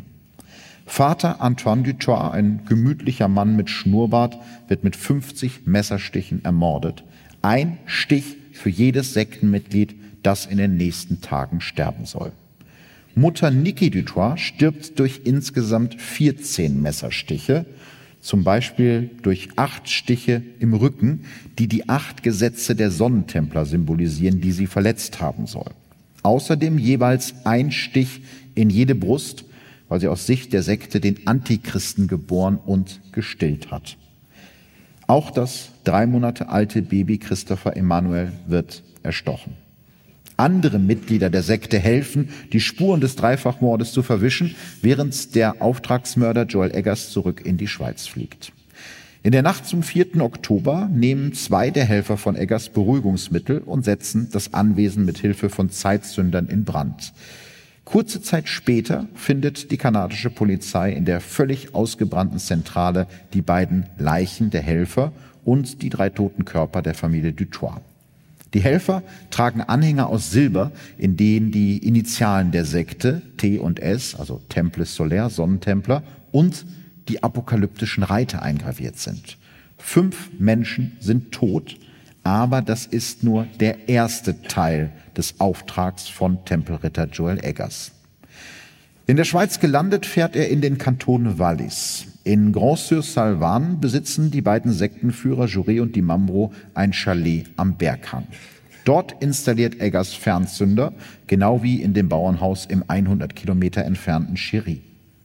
[0.85, 7.03] Vater Antoine Dutoit, ein gemütlicher Mann mit Schnurrbart, wird mit 50 Messerstichen ermordet.
[7.41, 12.31] Ein Stich für jedes Sektenmitglied, das in den nächsten Tagen sterben soll.
[13.15, 17.65] Mutter Niki Dutois stirbt durch insgesamt 14 Messerstiche,
[18.21, 21.25] zum Beispiel durch acht Stiche im Rücken,
[21.57, 25.71] die die acht Gesetze der Sonnentempler symbolisieren, die sie verletzt haben soll.
[26.23, 28.21] Außerdem jeweils ein Stich
[28.55, 29.45] in jede Brust,
[29.87, 33.97] weil sie aus Sicht der Sekte den Antichristen geboren und gestillt hat.
[35.07, 39.53] Auch das drei Monate alte Baby Christopher Emanuel wird erstochen.
[40.37, 46.75] Andere Mitglieder der Sekte helfen, die Spuren des Dreifachmordes zu verwischen, während der Auftragsmörder Joel
[46.75, 48.51] Eggers zurück in die Schweiz fliegt.
[49.23, 50.21] In der Nacht zum 4.
[50.21, 55.69] Oktober nehmen zwei der Helfer von Eggers Beruhigungsmittel und setzen das Anwesen mit Hilfe von
[55.69, 57.13] Zeitsündern in Brand.
[57.85, 64.49] Kurze Zeit später findet die kanadische Polizei in der völlig ausgebrannten Zentrale die beiden Leichen
[64.49, 65.11] der Helfer
[65.45, 67.79] und die drei toten Körper der Familie Dutois.
[68.55, 74.15] Die Helfer tragen Anhänger aus Silber, in denen die Initialen der Sekte T und S,
[74.15, 76.65] also Templis Solaire, Sonnentempler, und
[77.07, 79.37] die apokalyptischen Reiter eingraviert sind.
[79.77, 81.77] Fünf Menschen sind tot,
[82.25, 87.91] aber das ist nur der erste Teil des Auftrags von Tempelritter Joel Eggers.
[89.05, 92.07] In der Schweiz gelandet fährt er in den Kanton Wallis.
[92.23, 98.25] In Grand-sur-Salvan besitzen die beiden Sektenführer Juré und Di Mambro ein Chalet am Berghang.
[98.85, 100.93] Dort installiert Eggers Fernzünder,
[101.27, 104.81] genau wie in dem Bauernhaus im 100 Kilometer entfernten Cherie.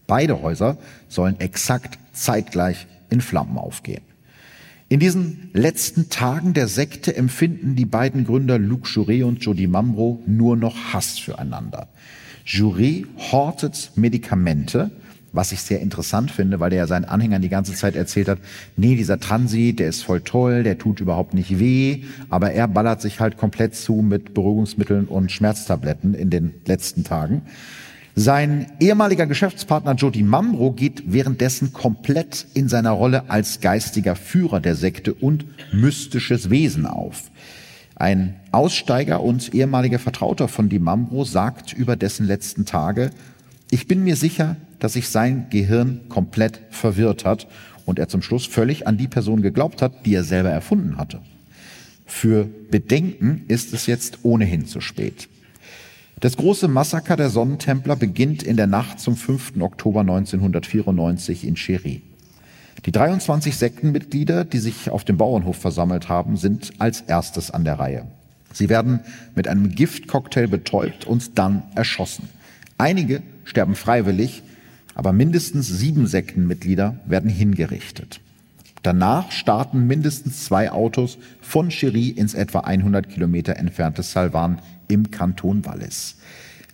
[0.07, 0.77] Beide Häuser
[1.09, 4.03] sollen exakt zeitgleich in Flammen aufgehen.
[4.93, 10.21] In diesen letzten Tagen der Sekte empfinden die beiden Gründer Luc Juré und Jody Mambro
[10.27, 11.87] nur noch Hass füreinander.
[12.45, 14.91] Juré hortet Medikamente,
[15.31, 18.41] was ich sehr interessant finde, weil der ja seinen Anhängern die ganze Zeit erzählt hat,
[18.77, 23.01] nee, dieser Transit, der ist voll toll, der tut überhaupt nicht weh, aber er ballert
[23.01, 27.43] sich halt komplett zu mit Beruhigungsmitteln und Schmerztabletten in den letzten Tagen.
[28.17, 34.75] Sein ehemaliger Geschäftspartner Jody Mamro geht währenddessen komplett in seiner Rolle als geistiger Führer der
[34.75, 37.31] Sekte und mystisches Wesen auf.
[37.95, 43.11] Ein Aussteiger und ehemaliger Vertrauter von Di Mambro sagt über dessen letzten Tage,
[43.71, 47.47] ich bin mir sicher, dass sich sein Gehirn komplett verwirrt hat
[47.85, 51.21] und er zum Schluss völlig an die Person geglaubt hat, die er selber erfunden hatte.
[52.07, 55.29] Für Bedenken ist es jetzt ohnehin zu spät.
[56.21, 59.55] Das große Massaker der Sonnentempler beginnt in der Nacht zum 5.
[59.61, 62.03] Oktober 1994 in Cherie.
[62.85, 67.79] Die 23 Sektenmitglieder, die sich auf dem Bauernhof versammelt haben, sind als erstes an der
[67.79, 68.07] Reihe.
[68.53, 69.01] Sie werden
[69.35, 72.29] mit einem Giftcocktail betäubt und dann erschossen.
[72.77, 74.43] Einige sterben freiwillig,
[74.95, 78.21] aber mindestens sieben Sektenmitglieder werden hingerichtet.
[78.83, 85.65] Danach starten mindestens zwei Autos von Cherie ins etwa 100 Kilometer entfernte Salvan im Kanton
[85.65, 86.17] Wallis.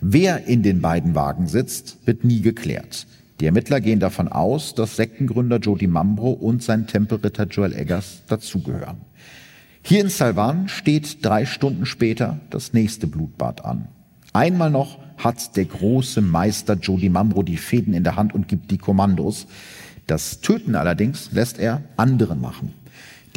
[0.01, 3.07] Wer in den beiden Wagen sitzt, wird nie geklärt.
[3.39, 8.97] Die Ermittler gehen davon aus, dass Sektengründer Jody Mambro und sein Tempelritter Joel Eggers dazugehören.
[9.83, 13.87] Hier in Salvan steht drei Stunden später das nächste Blutbad an.
[14.33, 18.69] Einmal noch hat der große Meister Jody Mamro die Fäden in der Hand und gibt
[18.71, 19.47] die Kommandos.
[20.05, 22.73] Das Töten allerdings lässt er andere machen.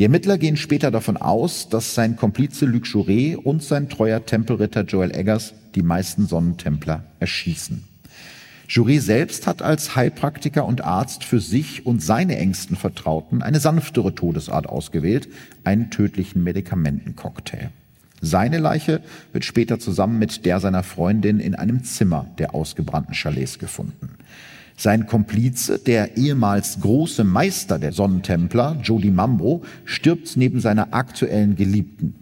[0.00, 4.80] Die Ermittler gehen später davon aus, dass sein Komplize Luc Jouret und sein treuer Tempelritter
[4.84, 7.84] Joel Eggers die meisten Sonnentempler erschießen.
[8.66, 14.14] Jouret selbst hat als Heilpraktiker und Arzt für sich und seine engsten Vertrauten eine sanftere
[14.14, 15.28] Todesart ausgewählt,
[15.64, 17.68] einen tödlichen Medikamentencocktail.
[18.22, 19.02] Seine Leiche
[19.34, 24.16] wird später zusammen mit der seiner Freundin in einem Zimmer der ausgebrannten Chalets gefunden.
[24.80, 32.14] Sein Komplize, der ehemals große Meister der Sonnentempler, Jody Mambo, stirbt neben seiner aktuellen Geliebten.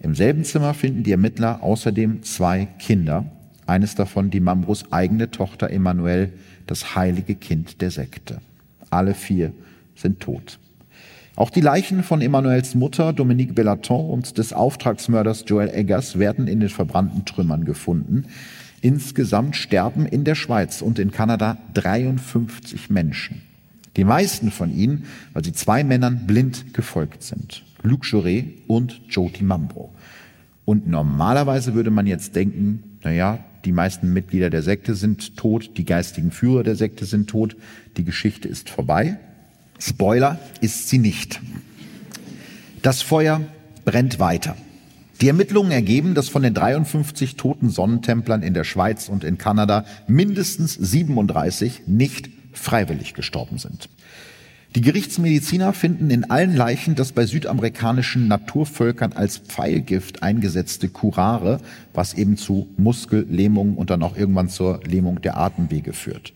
[0.00, 3.24] Im selben Zimmer finden die Ermittler außerdem zwei Kinder,
[3.64, 6.34] eines davon die Mambros eigene Tochter Emanuel,
[6.66, 8.42] das heilige Kind der Sekte.
[8.90, 9.52] Alle vier
[9.94, 10.58] sind tot.
[11.34, 16.60] Auch die Leichen von Emanuels Mutter Dominique Bellaton und des Auftragsmörders Joel Eggers werden in
[16.60, 18.26] den verbrannten Trümmern gefunden.
[18.80, 23.42] Insgesamt sterben in der Schweiz und in Kanada 53 Menschen.
[23.96, 27.64] Die meisten von ihnen, weil sie zwei Männern blind gefolgt sind.
[27.82, 29.94] Luc Jouret und Jody Mambro.
[30.64, 35.84] Und normalerweise würde man jetzt denken, naja, die meisten Mitglieder der Sekte sind tot, die
[35.84, 37.56] geistigen Führer der Sekte sind tot,
[37.96, 39.18] die Geschichte ist vorbei.
[39.78, 41.40] Spoiler ist sie nicht.
[42.82, 43.40] Das Feuer
[43.84, 44.56] brennt weiter.
[45.20, 49.86] Die Ermittlungen ergeben, dass von den 53 toten Sonnentemplern in der Schweiz und in Kanada
[50.06, 53.88] mindestens 37 nicht freiwillig gestorben sind.
[54.74, 61.60] Die Gerichtsmediziner finden in allen Leichen das bei südamerikanischen Naturvölkern als Pfeilgift eingesetzte Curare,
[61.94, 66.34] was eben zu Muskellähmung und dann auch irgendwann zur Lähmung der Atemwege führt.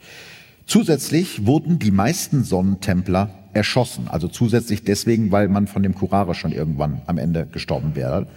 [0.71, 6.53] Zusätzlich wurden die meisten Sonnentempler erschossen, also zusätzlich deswegen, weil man von dem Curare schon
[6.53, 8.29] irgendwann am Ende gestorben wäre.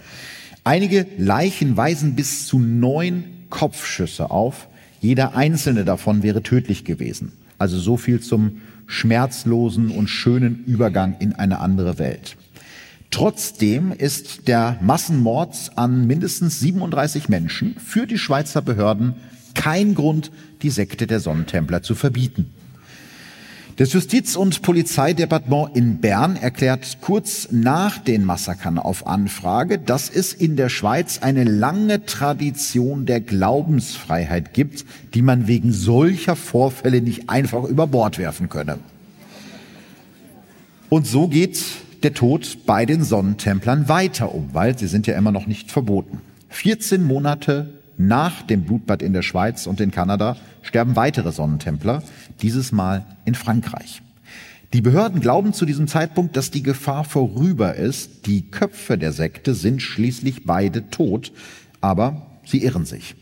[0.64, 4.66] Einige Leichen weisen bis zu neun Kopfschüsse auf.
[5.00, 7.30] Jeder einzelne davon wäre tödlich gewesen.
[7.58, 12.36] Also so viel zum schmerzlosen und schönen Übergang in eine andere Welt.
[13.12, 19.14] Trotzdem ist der Massenmord an mindestens 37 Menschen für die Schweizer Behörden
[19.54, 20.30] kein Grund,
[20.62, 22.52] die Sekte der Sonnentempler zu verbieten.
[23.76, 30.32] Das Justiz- und Polizeidepartement in Bern erklärt kurz nach den Massakern auf Anfrage, dass es
[30.32, 37.28] in der Schweiz eine lange Tradition der Glaubensfreiheit gibt, die man wegen solcher Vorfälle nicht
[37.28, 38.78] einfach über Bord werfen könne.
[40.88, 41.60] Und so geht
[42.04, 46.20] der Tod bei den Sonnentemplern weiter um, weil sie sind ja immer noch nicht verboten.
[46.50, 52.02] 14 Monate nach dem Blutbad in der Schweiz und in Kanada sterben weitere Sonnentempler,
[52.42, 54.02] dieses Mal in Frankreich.
[54.72, 58.26] Die Behörden glauben zu diesem Zeitpunkt, dass die Gefahr vorüber ist.
[58.26, 61.30] Die Köpfe der Sekte sind schließlich beide tot,
[61.80, 63.14] aber sie irren sich.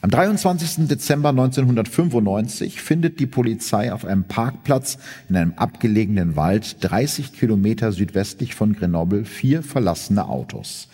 [0.00, 0.86] Am 23.
[0.86, 4.96] Dezember 1995 findet die Polizei auf einem Parkplatz
[5.28, 10.88] in einem abgelegenen Wald 30 Kilometer südwestlich von Grenoble vier verlassene Autos.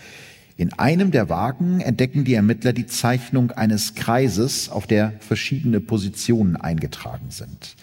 [0.56, 6.54] In einem der Wagen entdecken die Ermittler die Zeichnung eines Kreises, auf der verschiedene Positionen
[6.54, 7.74] eingetragen sind.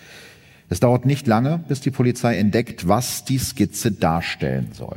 [0.69, 4.95] Es dauert nicht lange, bis die Polizei entdeckt, was die Skizze darstellen soll.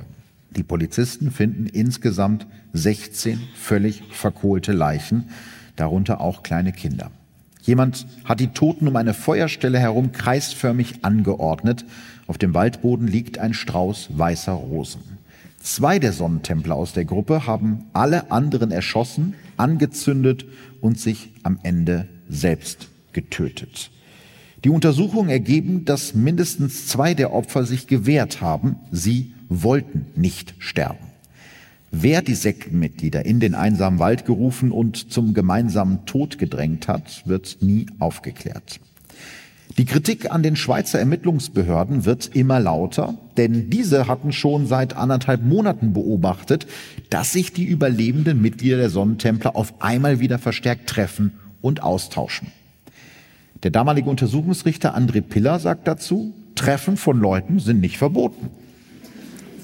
[0.55, 5.31] Die Polizisten finden insgesamt 16 völlig verkohlte Leichen,
[5.75, 7.11] darunter auch kleine Kinder.
[7.63, 11.85] Jemand hat die Toten um eine Feuerstelle herum kreisförmig angeordnet.
[12.29, 15.19] Auf dem Waldboden liegt ein Strauß weißer Rosen.
[15.65, 20.45] Zwei der Sonnentempler aus der Gruppe haben alle anderen erschossen, angezündet
[20.83, 23.91] und sich am Ende selbst getötet.
[24.63, 28.77] Die Untersuchungen ergeben, dass mindestens zwei der Opfer sich gewehrt haben.
[28.93, 31.07] Sie wollten nicht sterben.
[31.91, 37.57] Wer die Sektenmitglieder in den einsamen Wald gerufen und zum gemeinsamen Tod gedrängt hat, wird
[37.63, 38.81] nie aufgeklärt.
[39.77, 45.43] Die Kritik an den Schweizer Ermittlungsbehörden wird immer lauter, denn diese hatten schon seit anderthalb
[45.43, 46.67] Monaten beobachtet,
[47.11, 52.49] dass sich die überlebenden Mitglieder der Sonnentempler auf einmal wieder verstärkt treffen und austauschen.
[53.65, 58.51] Der damalige Untersuchungsrichter André Piller sagt dazu, Treffen von Leuten sind nicht verboten.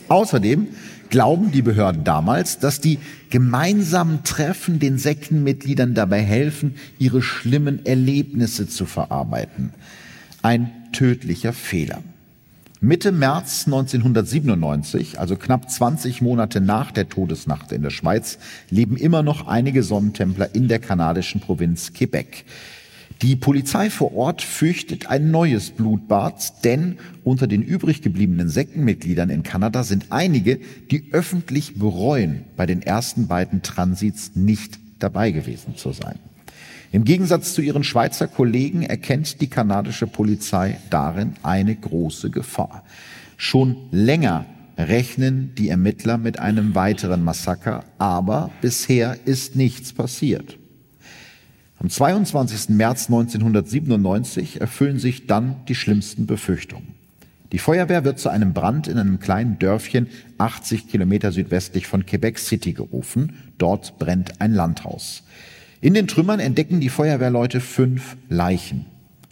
[0.09, 0.67] Außerdem
[1.11, 8.69] glauben die Behörden damals, dass die gemeinsamen Treffen den Sektenmitgliedern dabei helfen, ihre schlimmen Erlebnisse
[8.69, 9.75] zu verarbeiten.
[10.43, 12.03] Ein tödlicher Fehler.
[12.83, 18.39] Mitte März 1997, also knapp 20 Monate nach der Todesnacht in der Schweiz,
[18.71, 22.47] leben immer noch einige Sonnentempler in der kanadischen Provinz Quebec.
[23.23, 29.43] Die Polizei vor Ort fürchtet ein neues Blutbad, denn unter den übrig gebliebenen Sektenmitgliedern in
[29.43, 30.59] Kanada sind einige,
[30.91, 36.19] die öffentlich bereuen, bei den ersten beiden Transits nicht dabei gewesen zu sein.
[36.93, 42.85] Im Gegensatz zu ihren Schweizer Kollegen erkennt die kanadische Polizei darin eine große Gefahr.
[43.37, 44.47] Schon länger
[44.79, 50.60] rechnen die Ermittler mit einem weiteren Massaker, aber bisher ist nichts passiert.
[51.83, 52.77] Am 22.
[52.77, 56.89] März 1997 erfüllen sich dann die schlimmsten Befürchtungen.
[57.53, 62.39] Die Feuerwehr wird zu einem Brand in einem kleinen Dörfchen 80 Kilometer südwestlich von Quebec
[62.39, 63.33] City gerufen.
[63.57, 65.23] Dort brennt ein Landhaus.
[65.81, 68.85] In den Trümmern entdecken die Feuerwehrleute fünf Leichen.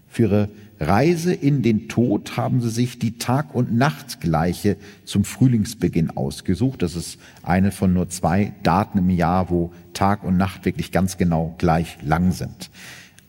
[0.08, 0.48] Für ihre
[0.80, 6.82] Reise in den Tod haben sie sich die Tag- und Nachtgleiche zum Frühlingsbeginn ausgesucht.
[6.82, 11.16] Das ist eine von nur zwei Daten im Jahr, wo Tag und Nacht wirklich ganz
[11.16, 12.70] genau gleich lang sind.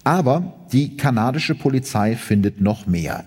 [0.03, 3.25] Aber die kanadische Polizei findet noch mehr.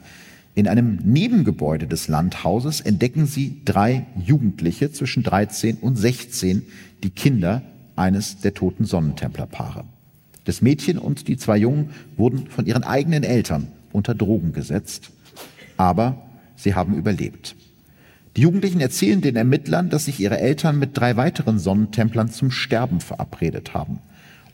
[0.55, 6.63] In einem Nebengebäude des Landhauses entdecken sie drei Jugendliche zwischen 13 und 16,
[7.03, 7.63] die Kinder
[7.97, 9.85] eines der toten Sonnentemplerpaare.
[10.45, 15.11] Das Mädchen und die zwei Jungen wurden von ihren eigenen Eltern unter Drogen gesetzt,
[15.77, 16.23] aber
[16.57, 17.57] sie haben überlebt.
[18.37, 23.01] Die Jugendlichen erzählen den Ermittlern, dass sich ihre Eltern mit drei weiteren Sonnentemplern zum Sterben
[23.01, 23.99] verabredet haben.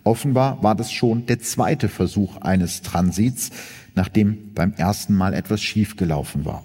[0.03, 3.51] Offenbar war das schon der zweite Versuch eines Transits,
[3.95, 6.65] nachdem beim ersten Mal etwas schiefgelaufen war.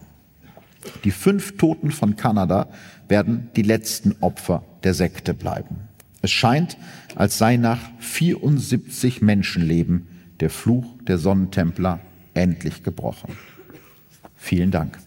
[1.04, 2.68] Die fünf Toten von Kanada
[3.08, 5.76] werden die letzten Opfer der Sekte bleiben.
[6.22, 6.78] Es scheint,
[7.16, 10.08] als sei nach 74 Menschenleben
[10.40, 12.00] der Fluch der Sonnentempler
[12.34, 13.38] endlich gebrochen.
[14.36, 14.98] Vielen Dank.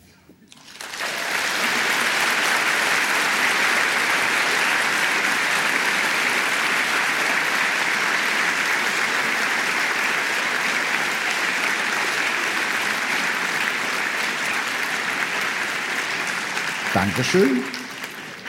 [16.96, 17.62] Dankeschön.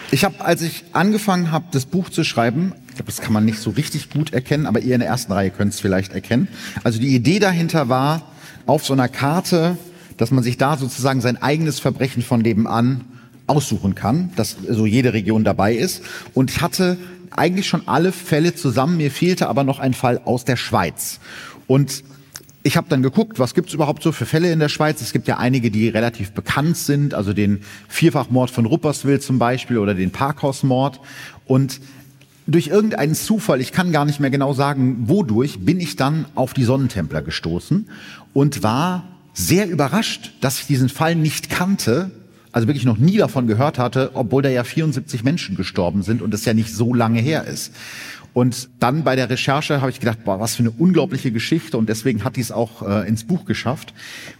[0.09, 3.43] Ich habe, als ich angefangen habe, das Buch zu schreiben, ich glaube, das kann man
[3.43, 6.47] nicht so richtig gut erkennen, aber ihr in der ersten Reihe könnt es vielleicht erkennen.
[6.85, 8.21] Also die Idee dahinter war,
[8.67, 9.77] auf so einer Karte,
[10.17, 13.05] dass man sich da sozusagen sein eigenes Verbrechen von nebenan
[13.47, 16.03] aussuchen kann, dass so jede Region dabei ist.
[16.33, 16.97] Und ich hatte
[17.31, 18.97] eigentlich schon alle Fälle zusammen.
[18.97, 21.19] Mir fehlte aber noch ein Fall aus der Schweiz.
[21.65, 22.03] Und
[22.63, 25.01] ich habe dann geguckt, was gibt's überhaupt so für Fälle in der Schweiz.
[25.01, 29.77] Es gibt ja einige, die relativ bekannt sind, also den Vierfachmord von Rupperswil zum Beispiel
[29.77, 30.99] oder den Parkhausmord.
[31.45, 31.79] Und
[32.45, 36.53] durch irgendeinen Zufall, ich kann gar nicht mehr genau sagen, wodurch, bin ich dann auf
[36.53, 37.89] die Sonnentempler gestoßen
[38.37, 42.11] und war sehr überrascht, dass ich diesen Fall nicht kannte,
[42.51, 46.31] also wirklich noch nie davon gehört hatte, obwohl da ja 74 Menschen gestorben sind und
[46.35, 47.73] es ja nicht so lange her ist.
[48.33, 51.89] Und dann bei der Recherche habe ich gedacht, boah, was für eine unglaubliche Geschichte und
[51.89, 53.95] deswegen hat die es auch äh, ins Buch geschafft.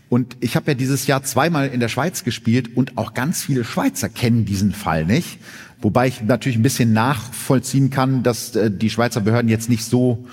[0.09, 3.63] Und ich habe ja dieses Jahr zweimal in der Schweiz gespielt und auch ganz viele
[3.63, 5.39] Schweizer kennen diesen Fall nicht.
[5.81, 10.27] Wobei ich natürlich ein bisschen nachvollziehen kann, dass äh, die Schweizer Behörden jetzt nicht so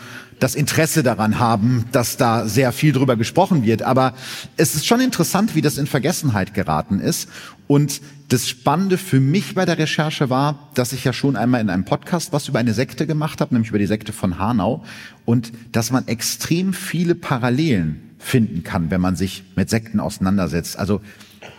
[0.45, 3.81] das Interesse daran haben, dass da sehr viel drüber gesprochen wird.
[3.81, 4.13] Aber
[4.59, 7.31] es ist schon interessant, wie das in Vergessenheit geraten ist.
[7.67, 11.71] Und das Spannende für mich bei der Recherche war, dass ich ja schon einmal in
[11.71, 14.85] einem Podcast was über eine Sekte gemacht habe, nämlich über die Sekte von Hanau.
[15.25, 20.79] Und dass man extrem viele Parallelen finden kann, wenn man sich mit Sekten auseinandersetzt.
[20.79, 21.01] Also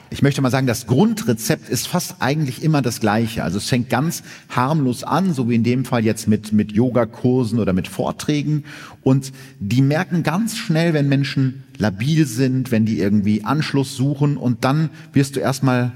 [0.10, 3.44] ich möchte mal sagen, das Grundrezept ist fast eigentlich immer das gleiche.
[3.44, 7.60] Also es fängt ganz harmlos an, so wie in dem Fall jetzt mit, mit Yogakursen
[7.60, 8.66] oder mit Vorträgen.
[9.04, 14.64] Und die merken ganz schnell, wenn Menschen labil sind, wenn die irgendwie Anschluss suchen und
[14.64, 15.92] dann wirst du erstmal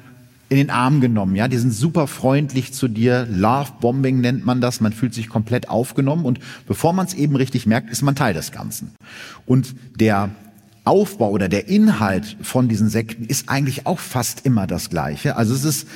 [0.49, 4.61] in den Arm genommen, ja, die sind super freundlich zu dir, Love Bombing nennt man
[4.61, 8.15] das, man fühlt sich komplett aufgenommen und bevor man es eben richtig merkt, ist man
[8.15, 8.91] Teil des Ganzen.
[9.45, 10.31] Und der
[10.89, 15.35] Aufbau oder der Inhalt von diesen Sekten ist eigentlich auch fast immer das gleiche.
[15.35, 15.87] Also es ist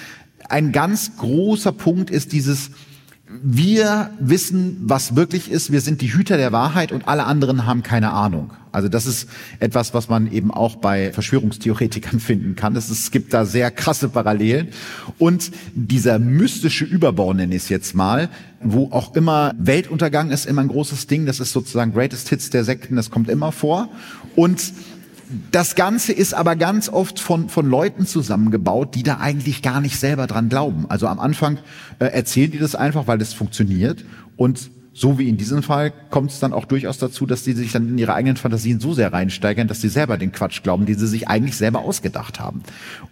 [0.49, 2.69] ein ganz großer Punkt ist dieses
[3.41, 5.71] wir wissen, was wirklich ist.
[5.71, 8.51] Wir sind die Hüter der Wahrheit und alle anderen haben keine Ahnung.
[8.71, 9.29] Also das ist
[9.59, 12.75] etwas, was man eben auch bei Verschwörungstheoretikern finden kann.
[12.75, 14.69] Es, gibt da sehr krasse Parallelen.
[15.19, 18.29] Und dieser mystische Überbau, nenne ich es jetzt mal,
[18.61, 21.25] wo auch immer Weltuntergang ist immer ein großes Ding.
[21.25, 22.95] Das ist sozusagen Greatest Hits der Sekten.
[22.95, 23.89] Das kommt immer vor.
[24.35, 24.73] Und
[25.51, 29.99] das Ganze ist aber ganz oft von, von Leuten zusammengebaut, die da eigentlich gar nicht
[29.99, 30.85] selber dran glauben.
[30.89, 31.59] Also am Anfang
[31.99, 34.03] äh, erzählen die das einfach, weil es funktioniert.
[34.37, 37.71] Und so wie in diesem Fall kommt es dann auch durchaus dazu, dass die sich
[37.71, 40.93] dann in ihre eigenen Fantasien so sehr reinsteigern, dass sie selber den Quatsch glauben, die
[40.93, 42.61] sie sich eigentlich selber ausgedacht haben.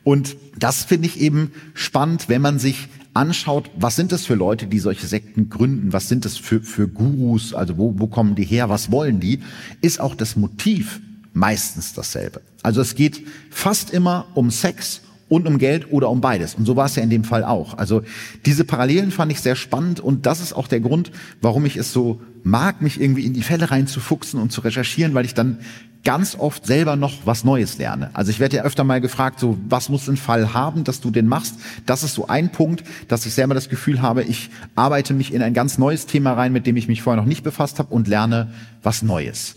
[0.03, 4.67] Und das finde ich eben spannend, wenn man sich anschaut, was sind das für Leute,
[4.67, 8.45] die solche Sekten gründen, was sind das für, für Gurus, also wo, wo kommen die
[8.45, 9.39] her, was wollen die,
[9.81, 11.01] ist auch das Motiv
[11.33, 12.41] meistens dasselbe.
[12.63, 15.01] Also es geht fast immer um Sex
[15.31, 16.55] und um Geld oder um beides.
[16.55, 17.77] Und so war es ja in dem Fall auch.
[17.77, 18.03] Also
[18.45, 21.11] diese Parallelen fand ich sehr spannend und das ist auch der Grund,
[21.41, 25.23] warum ich es so mag, mich irgendwie in die Fälle reinzufuchsen und zu recherchieren, weil
[25.23, 25.59] ich dann
[26.03, 28.09] ganz oft selber noch was Neues lerne.
[28.13, 31.11] Also ich werde ja öfter mal gefragt, so was muss ein Fall haben, dass du
[31.11, 31.55] den machst.
[31.85, 35.41] Das ist so ein Punkt, dass ich selber das Gefühl habe, ich arbeite mich in
[35.41, 38.09] ein ganz neues Thema rein, mit dem ich mich vorher noch nicht befasst habe und
[38.09, 38.51] lerne
[38.83, 39.55] was Neues.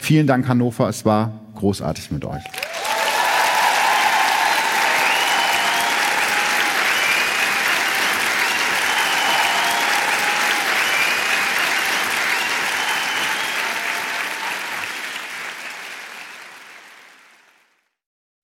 [0.00, 0.88] Vielen Dank, Hannover.
[0.88, 2.42] Es war großartig mit euch.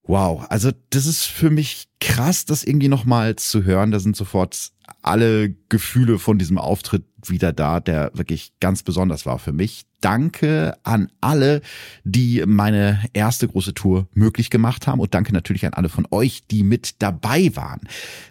[0.04, 3.90] Wow, also das ist für mich krass, das irgendwie nochmal zu hören.
[3.90, 4.70] Da sind sofort
[5.02, 9.84] alle Gefühle von diesem Auftritt wieder da, der wirklich ganz besonders war für mich.
[10.03, 11.62] Danke an alle,
[12.05, 16.47] die meine erste große Tour möglich gemacht haben und danke natürlich an alle von euch,
[16.51, 17.80] die mit dabei waren.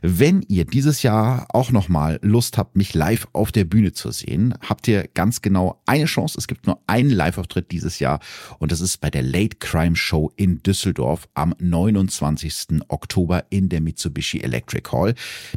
[0.03, 4.53] Wenn ihr dieses Jahr auch nochmal Lust habt, mich live auf der Bühne zu sehen,
[4.61, 6.37] habt ihr ganz genau eine Chance.
[6.37, 8.19] Es gibt nur einen Live-Auftritt dieses Jahr
[8.59, 12.83] und das ist bei der Late Crime Show in Düsseldorf am 29.
[12.89, 15.15] Oktober in der Mitsubishi Electric Hall.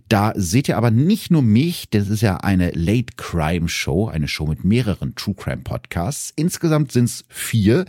[0.08, 4.26] Da seht ihr aber nicht nur mich, das ist ja eine Late Crime Show, eine
[4.26, 5.97] Show mit mehreren True Crime Podcasts.
[6.36, 7.84] Insgesamt sind es vier.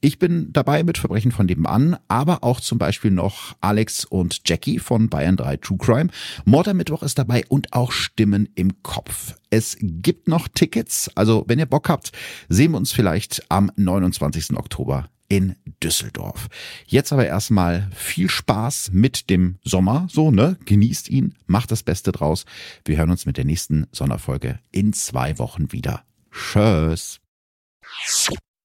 [0.00, 4.78] Ich bin dabei mit Verbrechen von nebenan, aber auch zum Beispiel noch Alex und Jackie
[4.78, 6.10] von Bayern 3 True Crime.
[6.44, 9.34] Mord am Mittwoch ist dabei und auch Stimmen im Kopf.
[9.50, 12.12] Es gibt noch Tickets, also wenn ihr Bock habt,
[12.48, 14.56] sehen wir uns vielleicht am 29.
[14.56, 16.48] Oktober in Düsseldorf.
[16.86, 20.56] Jetzt aber erstmal viel Spaß mit dem Sommer, so, ne?
[20.64, 22.44] Genießt ihn, macht das Beste draus.
[22.84, 26.04] Wir hören uns mit der nächsten Sonderfolge in zwei Wochen wieder.
[26.32, 27.20] Tschüss.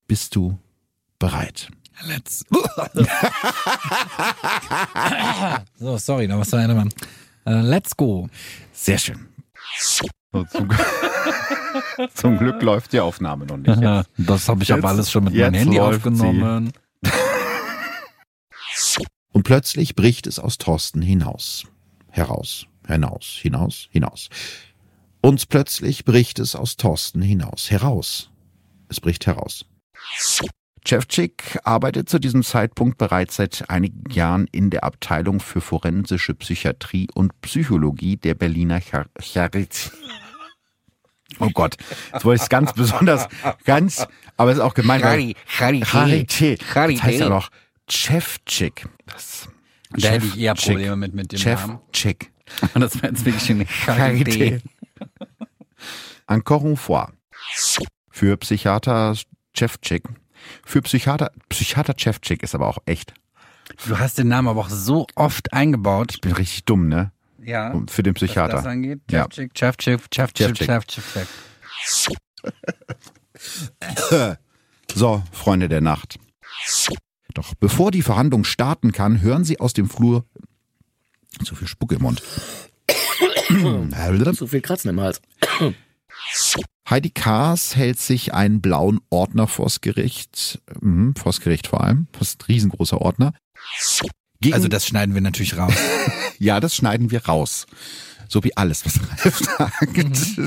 [0.08, 0.58] Bist du
[1.20, 1.70] bereit?
[2.08, 2.44] Let's.
[5.80, 6.90] so, sorry, da was da einer Mann.
[7.46, 8.28] Äh, let's go.
[8.74, 9.28] Sehr schön.
[9.80, 10.06] So,
[10.52, 10.70] zum,
[12.14, 13.80] zum Glück läuft die Aufnahme noch nicht.
[13.82, 15.82] Ja, das habe ich aber Jetzt- alles schon mit jetzt meinem Handy sie.
[15.82, 16.74] aufgenommen.
[19.32, 21.66] Und plötzlich bricht es aus Thorsten hinaus.
[22.10, 24.30] Heraus, hinaus, hinaus, hinaus.
[25.22, 28.30] Und plötzlich bricht es aus Thorsten hinaus, heraus.
[28.90, 29.66] Es bricht heraus.
[30.88, 37.08] Chevchik arbeitet zu diesem Zeitpunkt bereits seit einigen Jahren in der Abteilung für forensische Psychiatrie
[37.16, 39.92] und Psychologie der Berliner Char Charité.
[41.40, 41.76] Oh Gott,
[42.14, 43.28] jetzt wollte ich es ganz besonders,
[43.66, 44.06] ganz,
[44.38, 45.02] aber es ist auch gemein.
[45.02, 46.58] weil- Charité.
[46.58, 47.50] Das heißt ja noch
[47.90, 48.88] Chefchick.
[49.08, 49.50] Das
[49.90, 50.54] Da hätte ich eher.
[50.54, 51.80] Probleme mit, mit dem Namen.
[51.92, 52.32] Chefchick.
[52.76, 54.62] Das war jetzt wirklich eine Charité.
[56.28, 57.12] Encore une fois.
[58.16, 59.14] Für Psychiater
[59.54, 60.04] Chefchick.
[60.64, 63.14] Für Psychiater, Psychiater Chefchick ist aber auch echt.
[63.90, 66.14] Du hast den Namen aber auch so oft eingebaut.
[66.14, 67.12] Ich bin richtig dumm, ne?
[67.44, 67.78] Ja.
[67.90, 68.54] Für den Psychiater.
[68.54, 69.02] Was das angeht.
[69.12, 69.74] Chefchick, ja.
[69.74, 71.28] Chefchick, Chefchick, Chefchick, Chefchick.
[74.94, 76.18] So, Freunde der Nacht.
[77.34, 80.24] Doch bevor die Verhandlung starten kann, hören sie aus dem Flur
[81.44, 82.24] zu viel Spuck im Mund.
[84.38, 85.22] zu viel Kratzen im Hals.
[86.90, 92.30] Heidi Kaas hält sich einen blauen Ordner vors Gericht, mhm, vors Gericht vor allem, das
[92.30, 93.34] ist ein riesengroßer Ordner.
[94.42, 95.74] Gegen, Also das schneiden wir natürlich raus.
[96.40, 97.66] ja, das schneiden wir raus.
[98.28, 100.42] So wie alles, was Ralf sagt.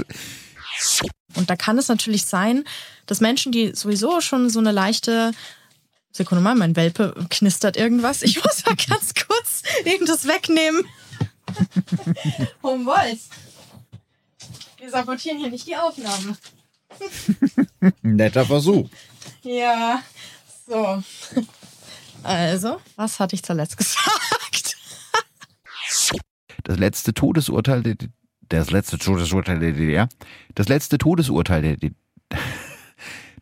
[1.34, 2.64] Und da kann es natürlich sein,
[3.06, 5.32] dass Menschen, die sowieso schon so eine leichte
[6.12, 8.22] Sekunde mal, mein Welpe knistert irgendwas.
[8.22, 10.84] Ich muss mal ganz kurz eben das wegnehmen.
[12.62, 13.20] Humboldt.
[14.78, 16.36] Wir sabotieren hier nicht die Aufnahme.
[18.02, 18.88] Netter Versuch.
[19.42, 20.02] Ja,
[20.66, 21.02] so.
[22.22, 24.76] Also, was hatte ich zuletzt gesagt?
[26.64, 27.96] Das letzte Todesurteil der
[28.48, 30.08] das letzte Todesurteil der DDR.
[30.54, 31.96] Das letzte Todesurteil der DDR.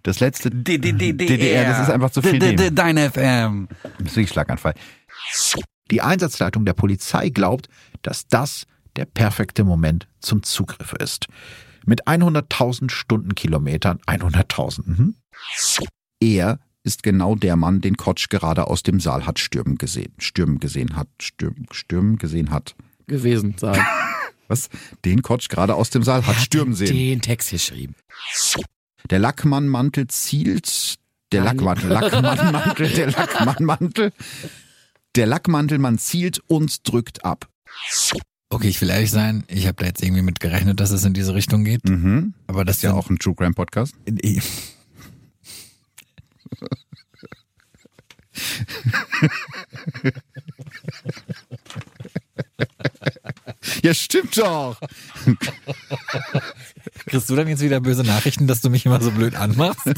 [0.03, 2.39] Das letzte DDR, das ist einfach zu viel.
[2.39, 3.67] Dein FM.
[3.83, 4.75] Das ist wirklich Schlaganfall.
[5.91, 7.69] Die Einsatzleitung der Polizei glaubt,
[8.03, 11.27] dass das der perfekte Moment zum Zugriff ist.
[11.85, 14.83] Mit 100.000 Stundenkilometern, 100.000.
[14.87, 15.17] Mhm.
[16.21, 20.13] Er ist genau der Mann, den Kotsch gerade aus dem Saal hat stürmen gesehen.
[20.19, 21.09] Stürmen gesehen hat.
[21.21, 22.75] Stürmen, stürmen gesehen hat.
[23.07, 23.81] Gewesen sein.
[24.49, 24.69] Was?
[25.05, 26.95] Den Kotsch gerade aus dem Saal hat stürmen sehen.
[26.95, 27.97] Den Text geschrieben.
[29.11, 30.97] Der Lackmannmantel zielt.
[31.33, 34.13] Der Lackmantel, Lackmannmantel, der Lackmannmantel.
[35.17, 37.49] Der Lackmantelmann zielt und drückt ab.
[38.49, 41.15] Okay, ich will ehrlich sein, ich habe da jetzt irgendwie mit gerechnet, dass es in
[41.15, 41.89] diese Richtung geht.
[41.89, 42.35] Mhm.
[42.47, 43.95] Aber das Ist ja auch ein True Crime Podcast.
[53.83, 54.79] Ja, stimmt doch.
[57.07, 59.87] Kriegst du dann jetzt wieder böse Nachrichten, dass du mich immer so blöd anmachst?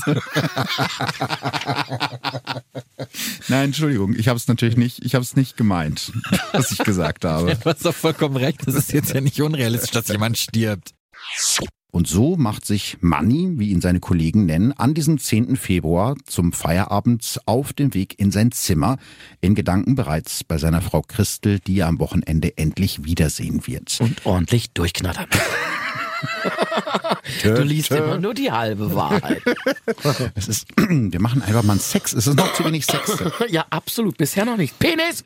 [3.48, 6.12] Nein, Entschuldigung, ich habe es natürlich nicht, ich habe es nicht gemeint,
[6.52, 7.54] was ich gesagt habe.
[7.56, 8.66] Du hast doch vollkommen recht.
[8.66, 10.94] Das ist jetzt ja nicht unrealistisch, dass jemand stirbt.
[11.90, 15.56] Und so macht sich Manny, wie ihn seine Kollegen nennen, an diesem 10.
[15.56, 18.98] Februar zum Feierabend auf den Weg in sein Zimmer,
[19.40, 23.98] in Gedanken bereits bei seiner Frau Christel, die er am Wochenende endlich wiedersehen wird.
[24.00, 25.26] Und ordentlich durchknattern.
[27.42, 29.40] Du liest immer nur die halbe Wahrheit.
[30.34, 32.12] Es ist, wir machen einfach mal einen Sex.
[32.12, 33.22] Es ist noch zu wenig Sex.
[33.48, 34.16] Ja, absolut.
[34.16, 34.78] Bisher noch nicht.
[34.78, 35.24] Penis!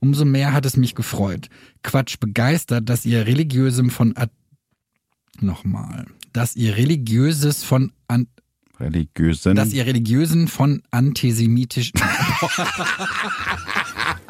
[0.00, 1.48] Umso mehr hat es mich gefreut.
[1.82, 4.14] Quatsch begeistert, dass ihr religiösem von
[5.40, 8.26] nochmal, dass ihr religiöses von an
[8.80, 9.56] Religiösen.
[9.56, 11.90] dass ihr religiösen von antisemitisch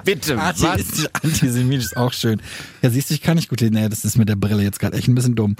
[0.04, 2.40] bitte, Atheist- antisemitisch ist auch schön.
[2.82, 3.74] Ja, siehst du, ich kann nicht gut hin.
[3.74, 5.56] Nee, das ist mit der Brille jetzt gerade echt ein bisschen dumm.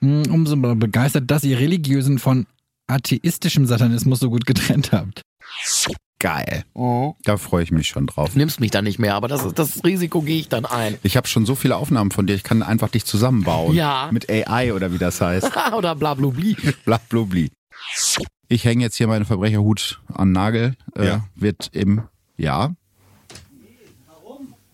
[0.00, 2.46] Hm, Umso begeistert, dass ihr religiösen von
[2.88, 5.22] atheistischem Satanismus so gut getrennt habt.
[6.18, 6.64] Geil.
[6.72, 7.14] Oh.
[7.24, 8.34] Da freue ich mich schon drauf.
[8.34, 10.96] Nimmst mich dann nicht mehr, aber das, das Risiko gehe ich dann ein.
[11.02, 13.74] Ich habe schon so viele Aufnahmen von dir, ich kann einfach dich zusammenbauen.
[13.74, 14.08] Ja.
[14.12, 15.50] Mit AI oder wie das heißt.
[15.76, 16.56] Oder blablubli.
[16.86, 17.50] Blablubli.
[18.48, 20.74] Ich hänge jetzt hier meinen Verbrecherhut an den Nagel.
[20.96, 21.24] Äh, Ja.
[21.34, 22.02] Wird im
[22.38, 22.74] Jahr.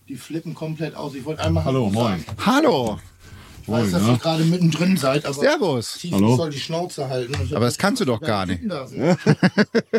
[0.09, 1.15] Die flippen komplett aus.
[1.15, 2.25] Ich wollte einmal Hallo, moin.
[2.45, 2.99] Hallo.
[3.63, 5.95] Ich weiß, dass ihr gerade mittendrin seid, aber Servus.
[5.99, 6.37] Tief Hallo.
[6.37, 7.33] soll die Schnauze halten.
[7.45, 8.63] Ich Aber das kannst du doch gar nicht.
[8.65, 8.99] lassen.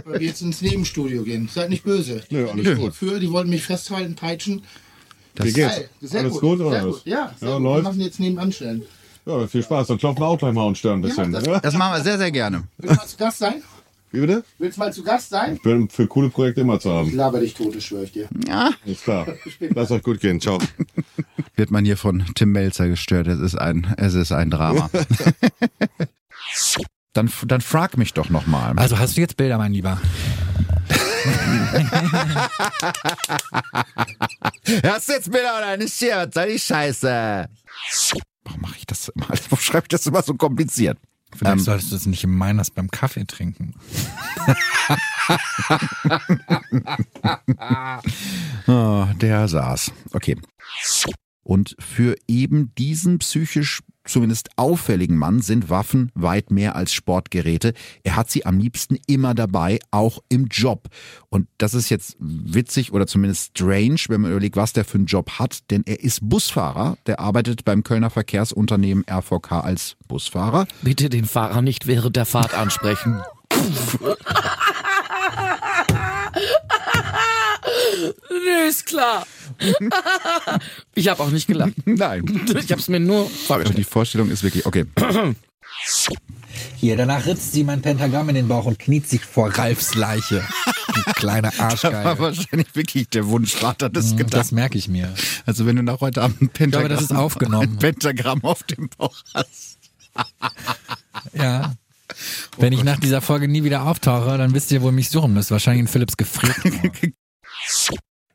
[0.05, 1.49] Weil wir jetzt ins Nebenstudio gehen.
[1.51, 2.22] Seid nicht böse.
[2.30, 2.88] Die Nö, alles gut.
[2.89, 4.64] Dafür, die wollten mich festhalten, peitschen.
[5.36, 5.76] Das Wie geht's?
[5.76, 5.89] Geil.
[6.01, 6.93] Sehr Alles gut, gut, oder sehr was?
[6.95, 7.05] gut.
[7.05, 7.64] Ja, sehr Ja, gut.
[7.64, 7.84] läuft.
[7.84, 8.84] Wir machen jetzt nebenan stellen.
[9.26, 9.88] Ja, viel Spaß.
[9.88, 11.32] Dann klopfen wir auch gleich mal und stören ein bisschen.
[11.32, 12.64] das- Ja, Das machen wir sehr, sehr gerne.
[12.78, 13.64] Willst du mal zu Gast sein?
[14.11, 14.43] Wie bitte?
[14.59, 15.55] Willst du mal zu Gast sein?
[15.55, 17.16] Ich bin für coole Projekte immer zu Ich haben.
[17.16, 18.28] laber dich tot, das schwöre ich dir.
[18.47, 18.70] Ja.
[18.86, 19.26] Ist klar.
[19.74, 20.39] Lasst euch gut gehen.
[20.39, 20.59] Ciao.
[21.56, 23.28] Wird man hier von Tim Melzer gestört.
[23.28, 24.89] Es ist ein, es ist ein Drama.
[27.14, 28.74] dann, dann frag mich doch nochmal.
[28.78, 29.99] Also hast du jetzt Bilder, mein Lieber?
[34.84, 36.28] Hast du jetzt Bilder oder nicht hier?
[36.28, 37.49] Was soll die Scheiße?
[38.43, 39.28] Warum mache ich das immer?
[39.30, 40.97] Warum schreibe ich das immer so kompliziert?
[41.36, 43.74] Vielleicht Ähm, solltest du es nicht im Meiners beim Kaffee trinken.
[48.68, 49.91] Oh, der saß.
[50.14, 50.38] Okay.
[51.43, 57.73] Und für eben diesen psychisch zumindest auffälligen Mann sind Waffen weit mehr als Sportgeräte.
[58.03, 60.89] Er hat sie am liebsten immer dabei, auch im Job.
[61.29, 65.05] Und das ist jetzt witzig oder zumindest strange, wenn man überlegt, was der für einen
[65.05, 65.69] Job hat.
[65.71, 66.97] Denn er ist Busfahrer.
[67.05, 70.67] Der arbeitet beim Kölner Verkehrsunternehmen RVK als Busfahrer.
[70.81, 73.21] Bitte den Fahrer nicht während der Fahrt ansprechen.
[78.30, 79.26] nee, ist klar.
[80.95, 81.74] ich habe auch nicht gelacht.
[81.86, 82.45] Nein.
[82.58, 83.78] Ich habe es mir nur Aber vorgestellt.
[83.78, 84.86] die Vorstellung ist wirklich, okay.
[86.78, 90.43] Hier, danach ritzt sie mein Pentagramm in den Bauch und kniet sich vor Ralfs Leiche.
[90.95, 92.20] Die kleine Das war Arschgeige.
[92.20, 94.56] wahrscheinlich wirklich der Wunschvater des Das Gedanken.
[94.56, 95.14] merke ich mir.
[95.45, 97.70] Also wenn du nach heute Abend ein Pentagramm, glaube, das ist aufgenommen.
[97.74, 99.78] ein Pentagramm auf dem Bauch hast.
[101.34, 101.74] Ja.
[102.58, 105.34] Wenn ich nach dieser Folge nie wieder auftauche, dann wisst ihr, wo ihr mich suchen
[105.34, 105.49] müsst.
[105.49, 106.56] Wahrscheinlich in Philips gefriert.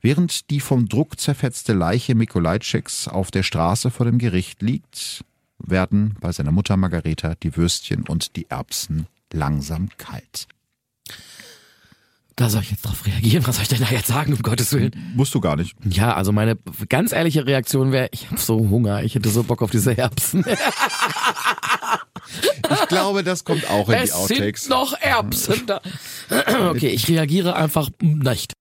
[0.00, 5.24] Während die vom Druck zerfetzte Leiche Mikolajczyks auf der Straße vor dem Gericht liegt,
[5.58, 10.46] werden bei seiner Mutter Margareta die Würstchen und die Erbsen langsam kalt.
[12.36, 13.44] Da soll ich jetzt drauf reagieren.
[13.48, 14.92] Was soll ich denn da jetzt sagen, um Gottes Willen?
[15.16, 15.74] Musst du gar nicht.
[15.84, 16.56] Ja, also meine
[16.88, 20.44] ganz ehrliche Reaktion wäre, ich habe so Hunger, ich hätte so Bock auf diese Erbsen.
[22.70, 24.62] Ich glaube, das kommt auch in die es Outtakes.
[24.62, 25.80] sind noch Erbsen da.
[26.70, 28.52] Okay, ich reagiere einfach nicht.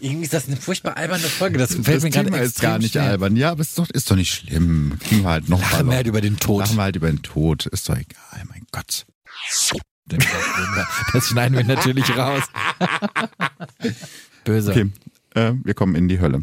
[0.00, 1.58] Irgendwie ist das eine furchtbar alberne Folge.
[1.58, 3.04] Das fällt das mir gerade ist gar nicht schwer.
[3.04, 3.36] albern.
[3.36, 4.98] Ja, aber ist doch, ist doch nicht schlimm.
[5.00, 6.60] Kriegen wir halt noch Lachen wir halt über den Tod.
[6.60, 7.66] Lachen wir halt über den Tod.
[7.66, 9.06] Ist doch egal, mein Gott.
[11.12, 12.42] Das schneiden wir natürlich raus.
[14.44, 14.72] Böse.
[14.72, 14.90] Okay,
[15.34, 16.42] äh, wir kommen in die Hölle.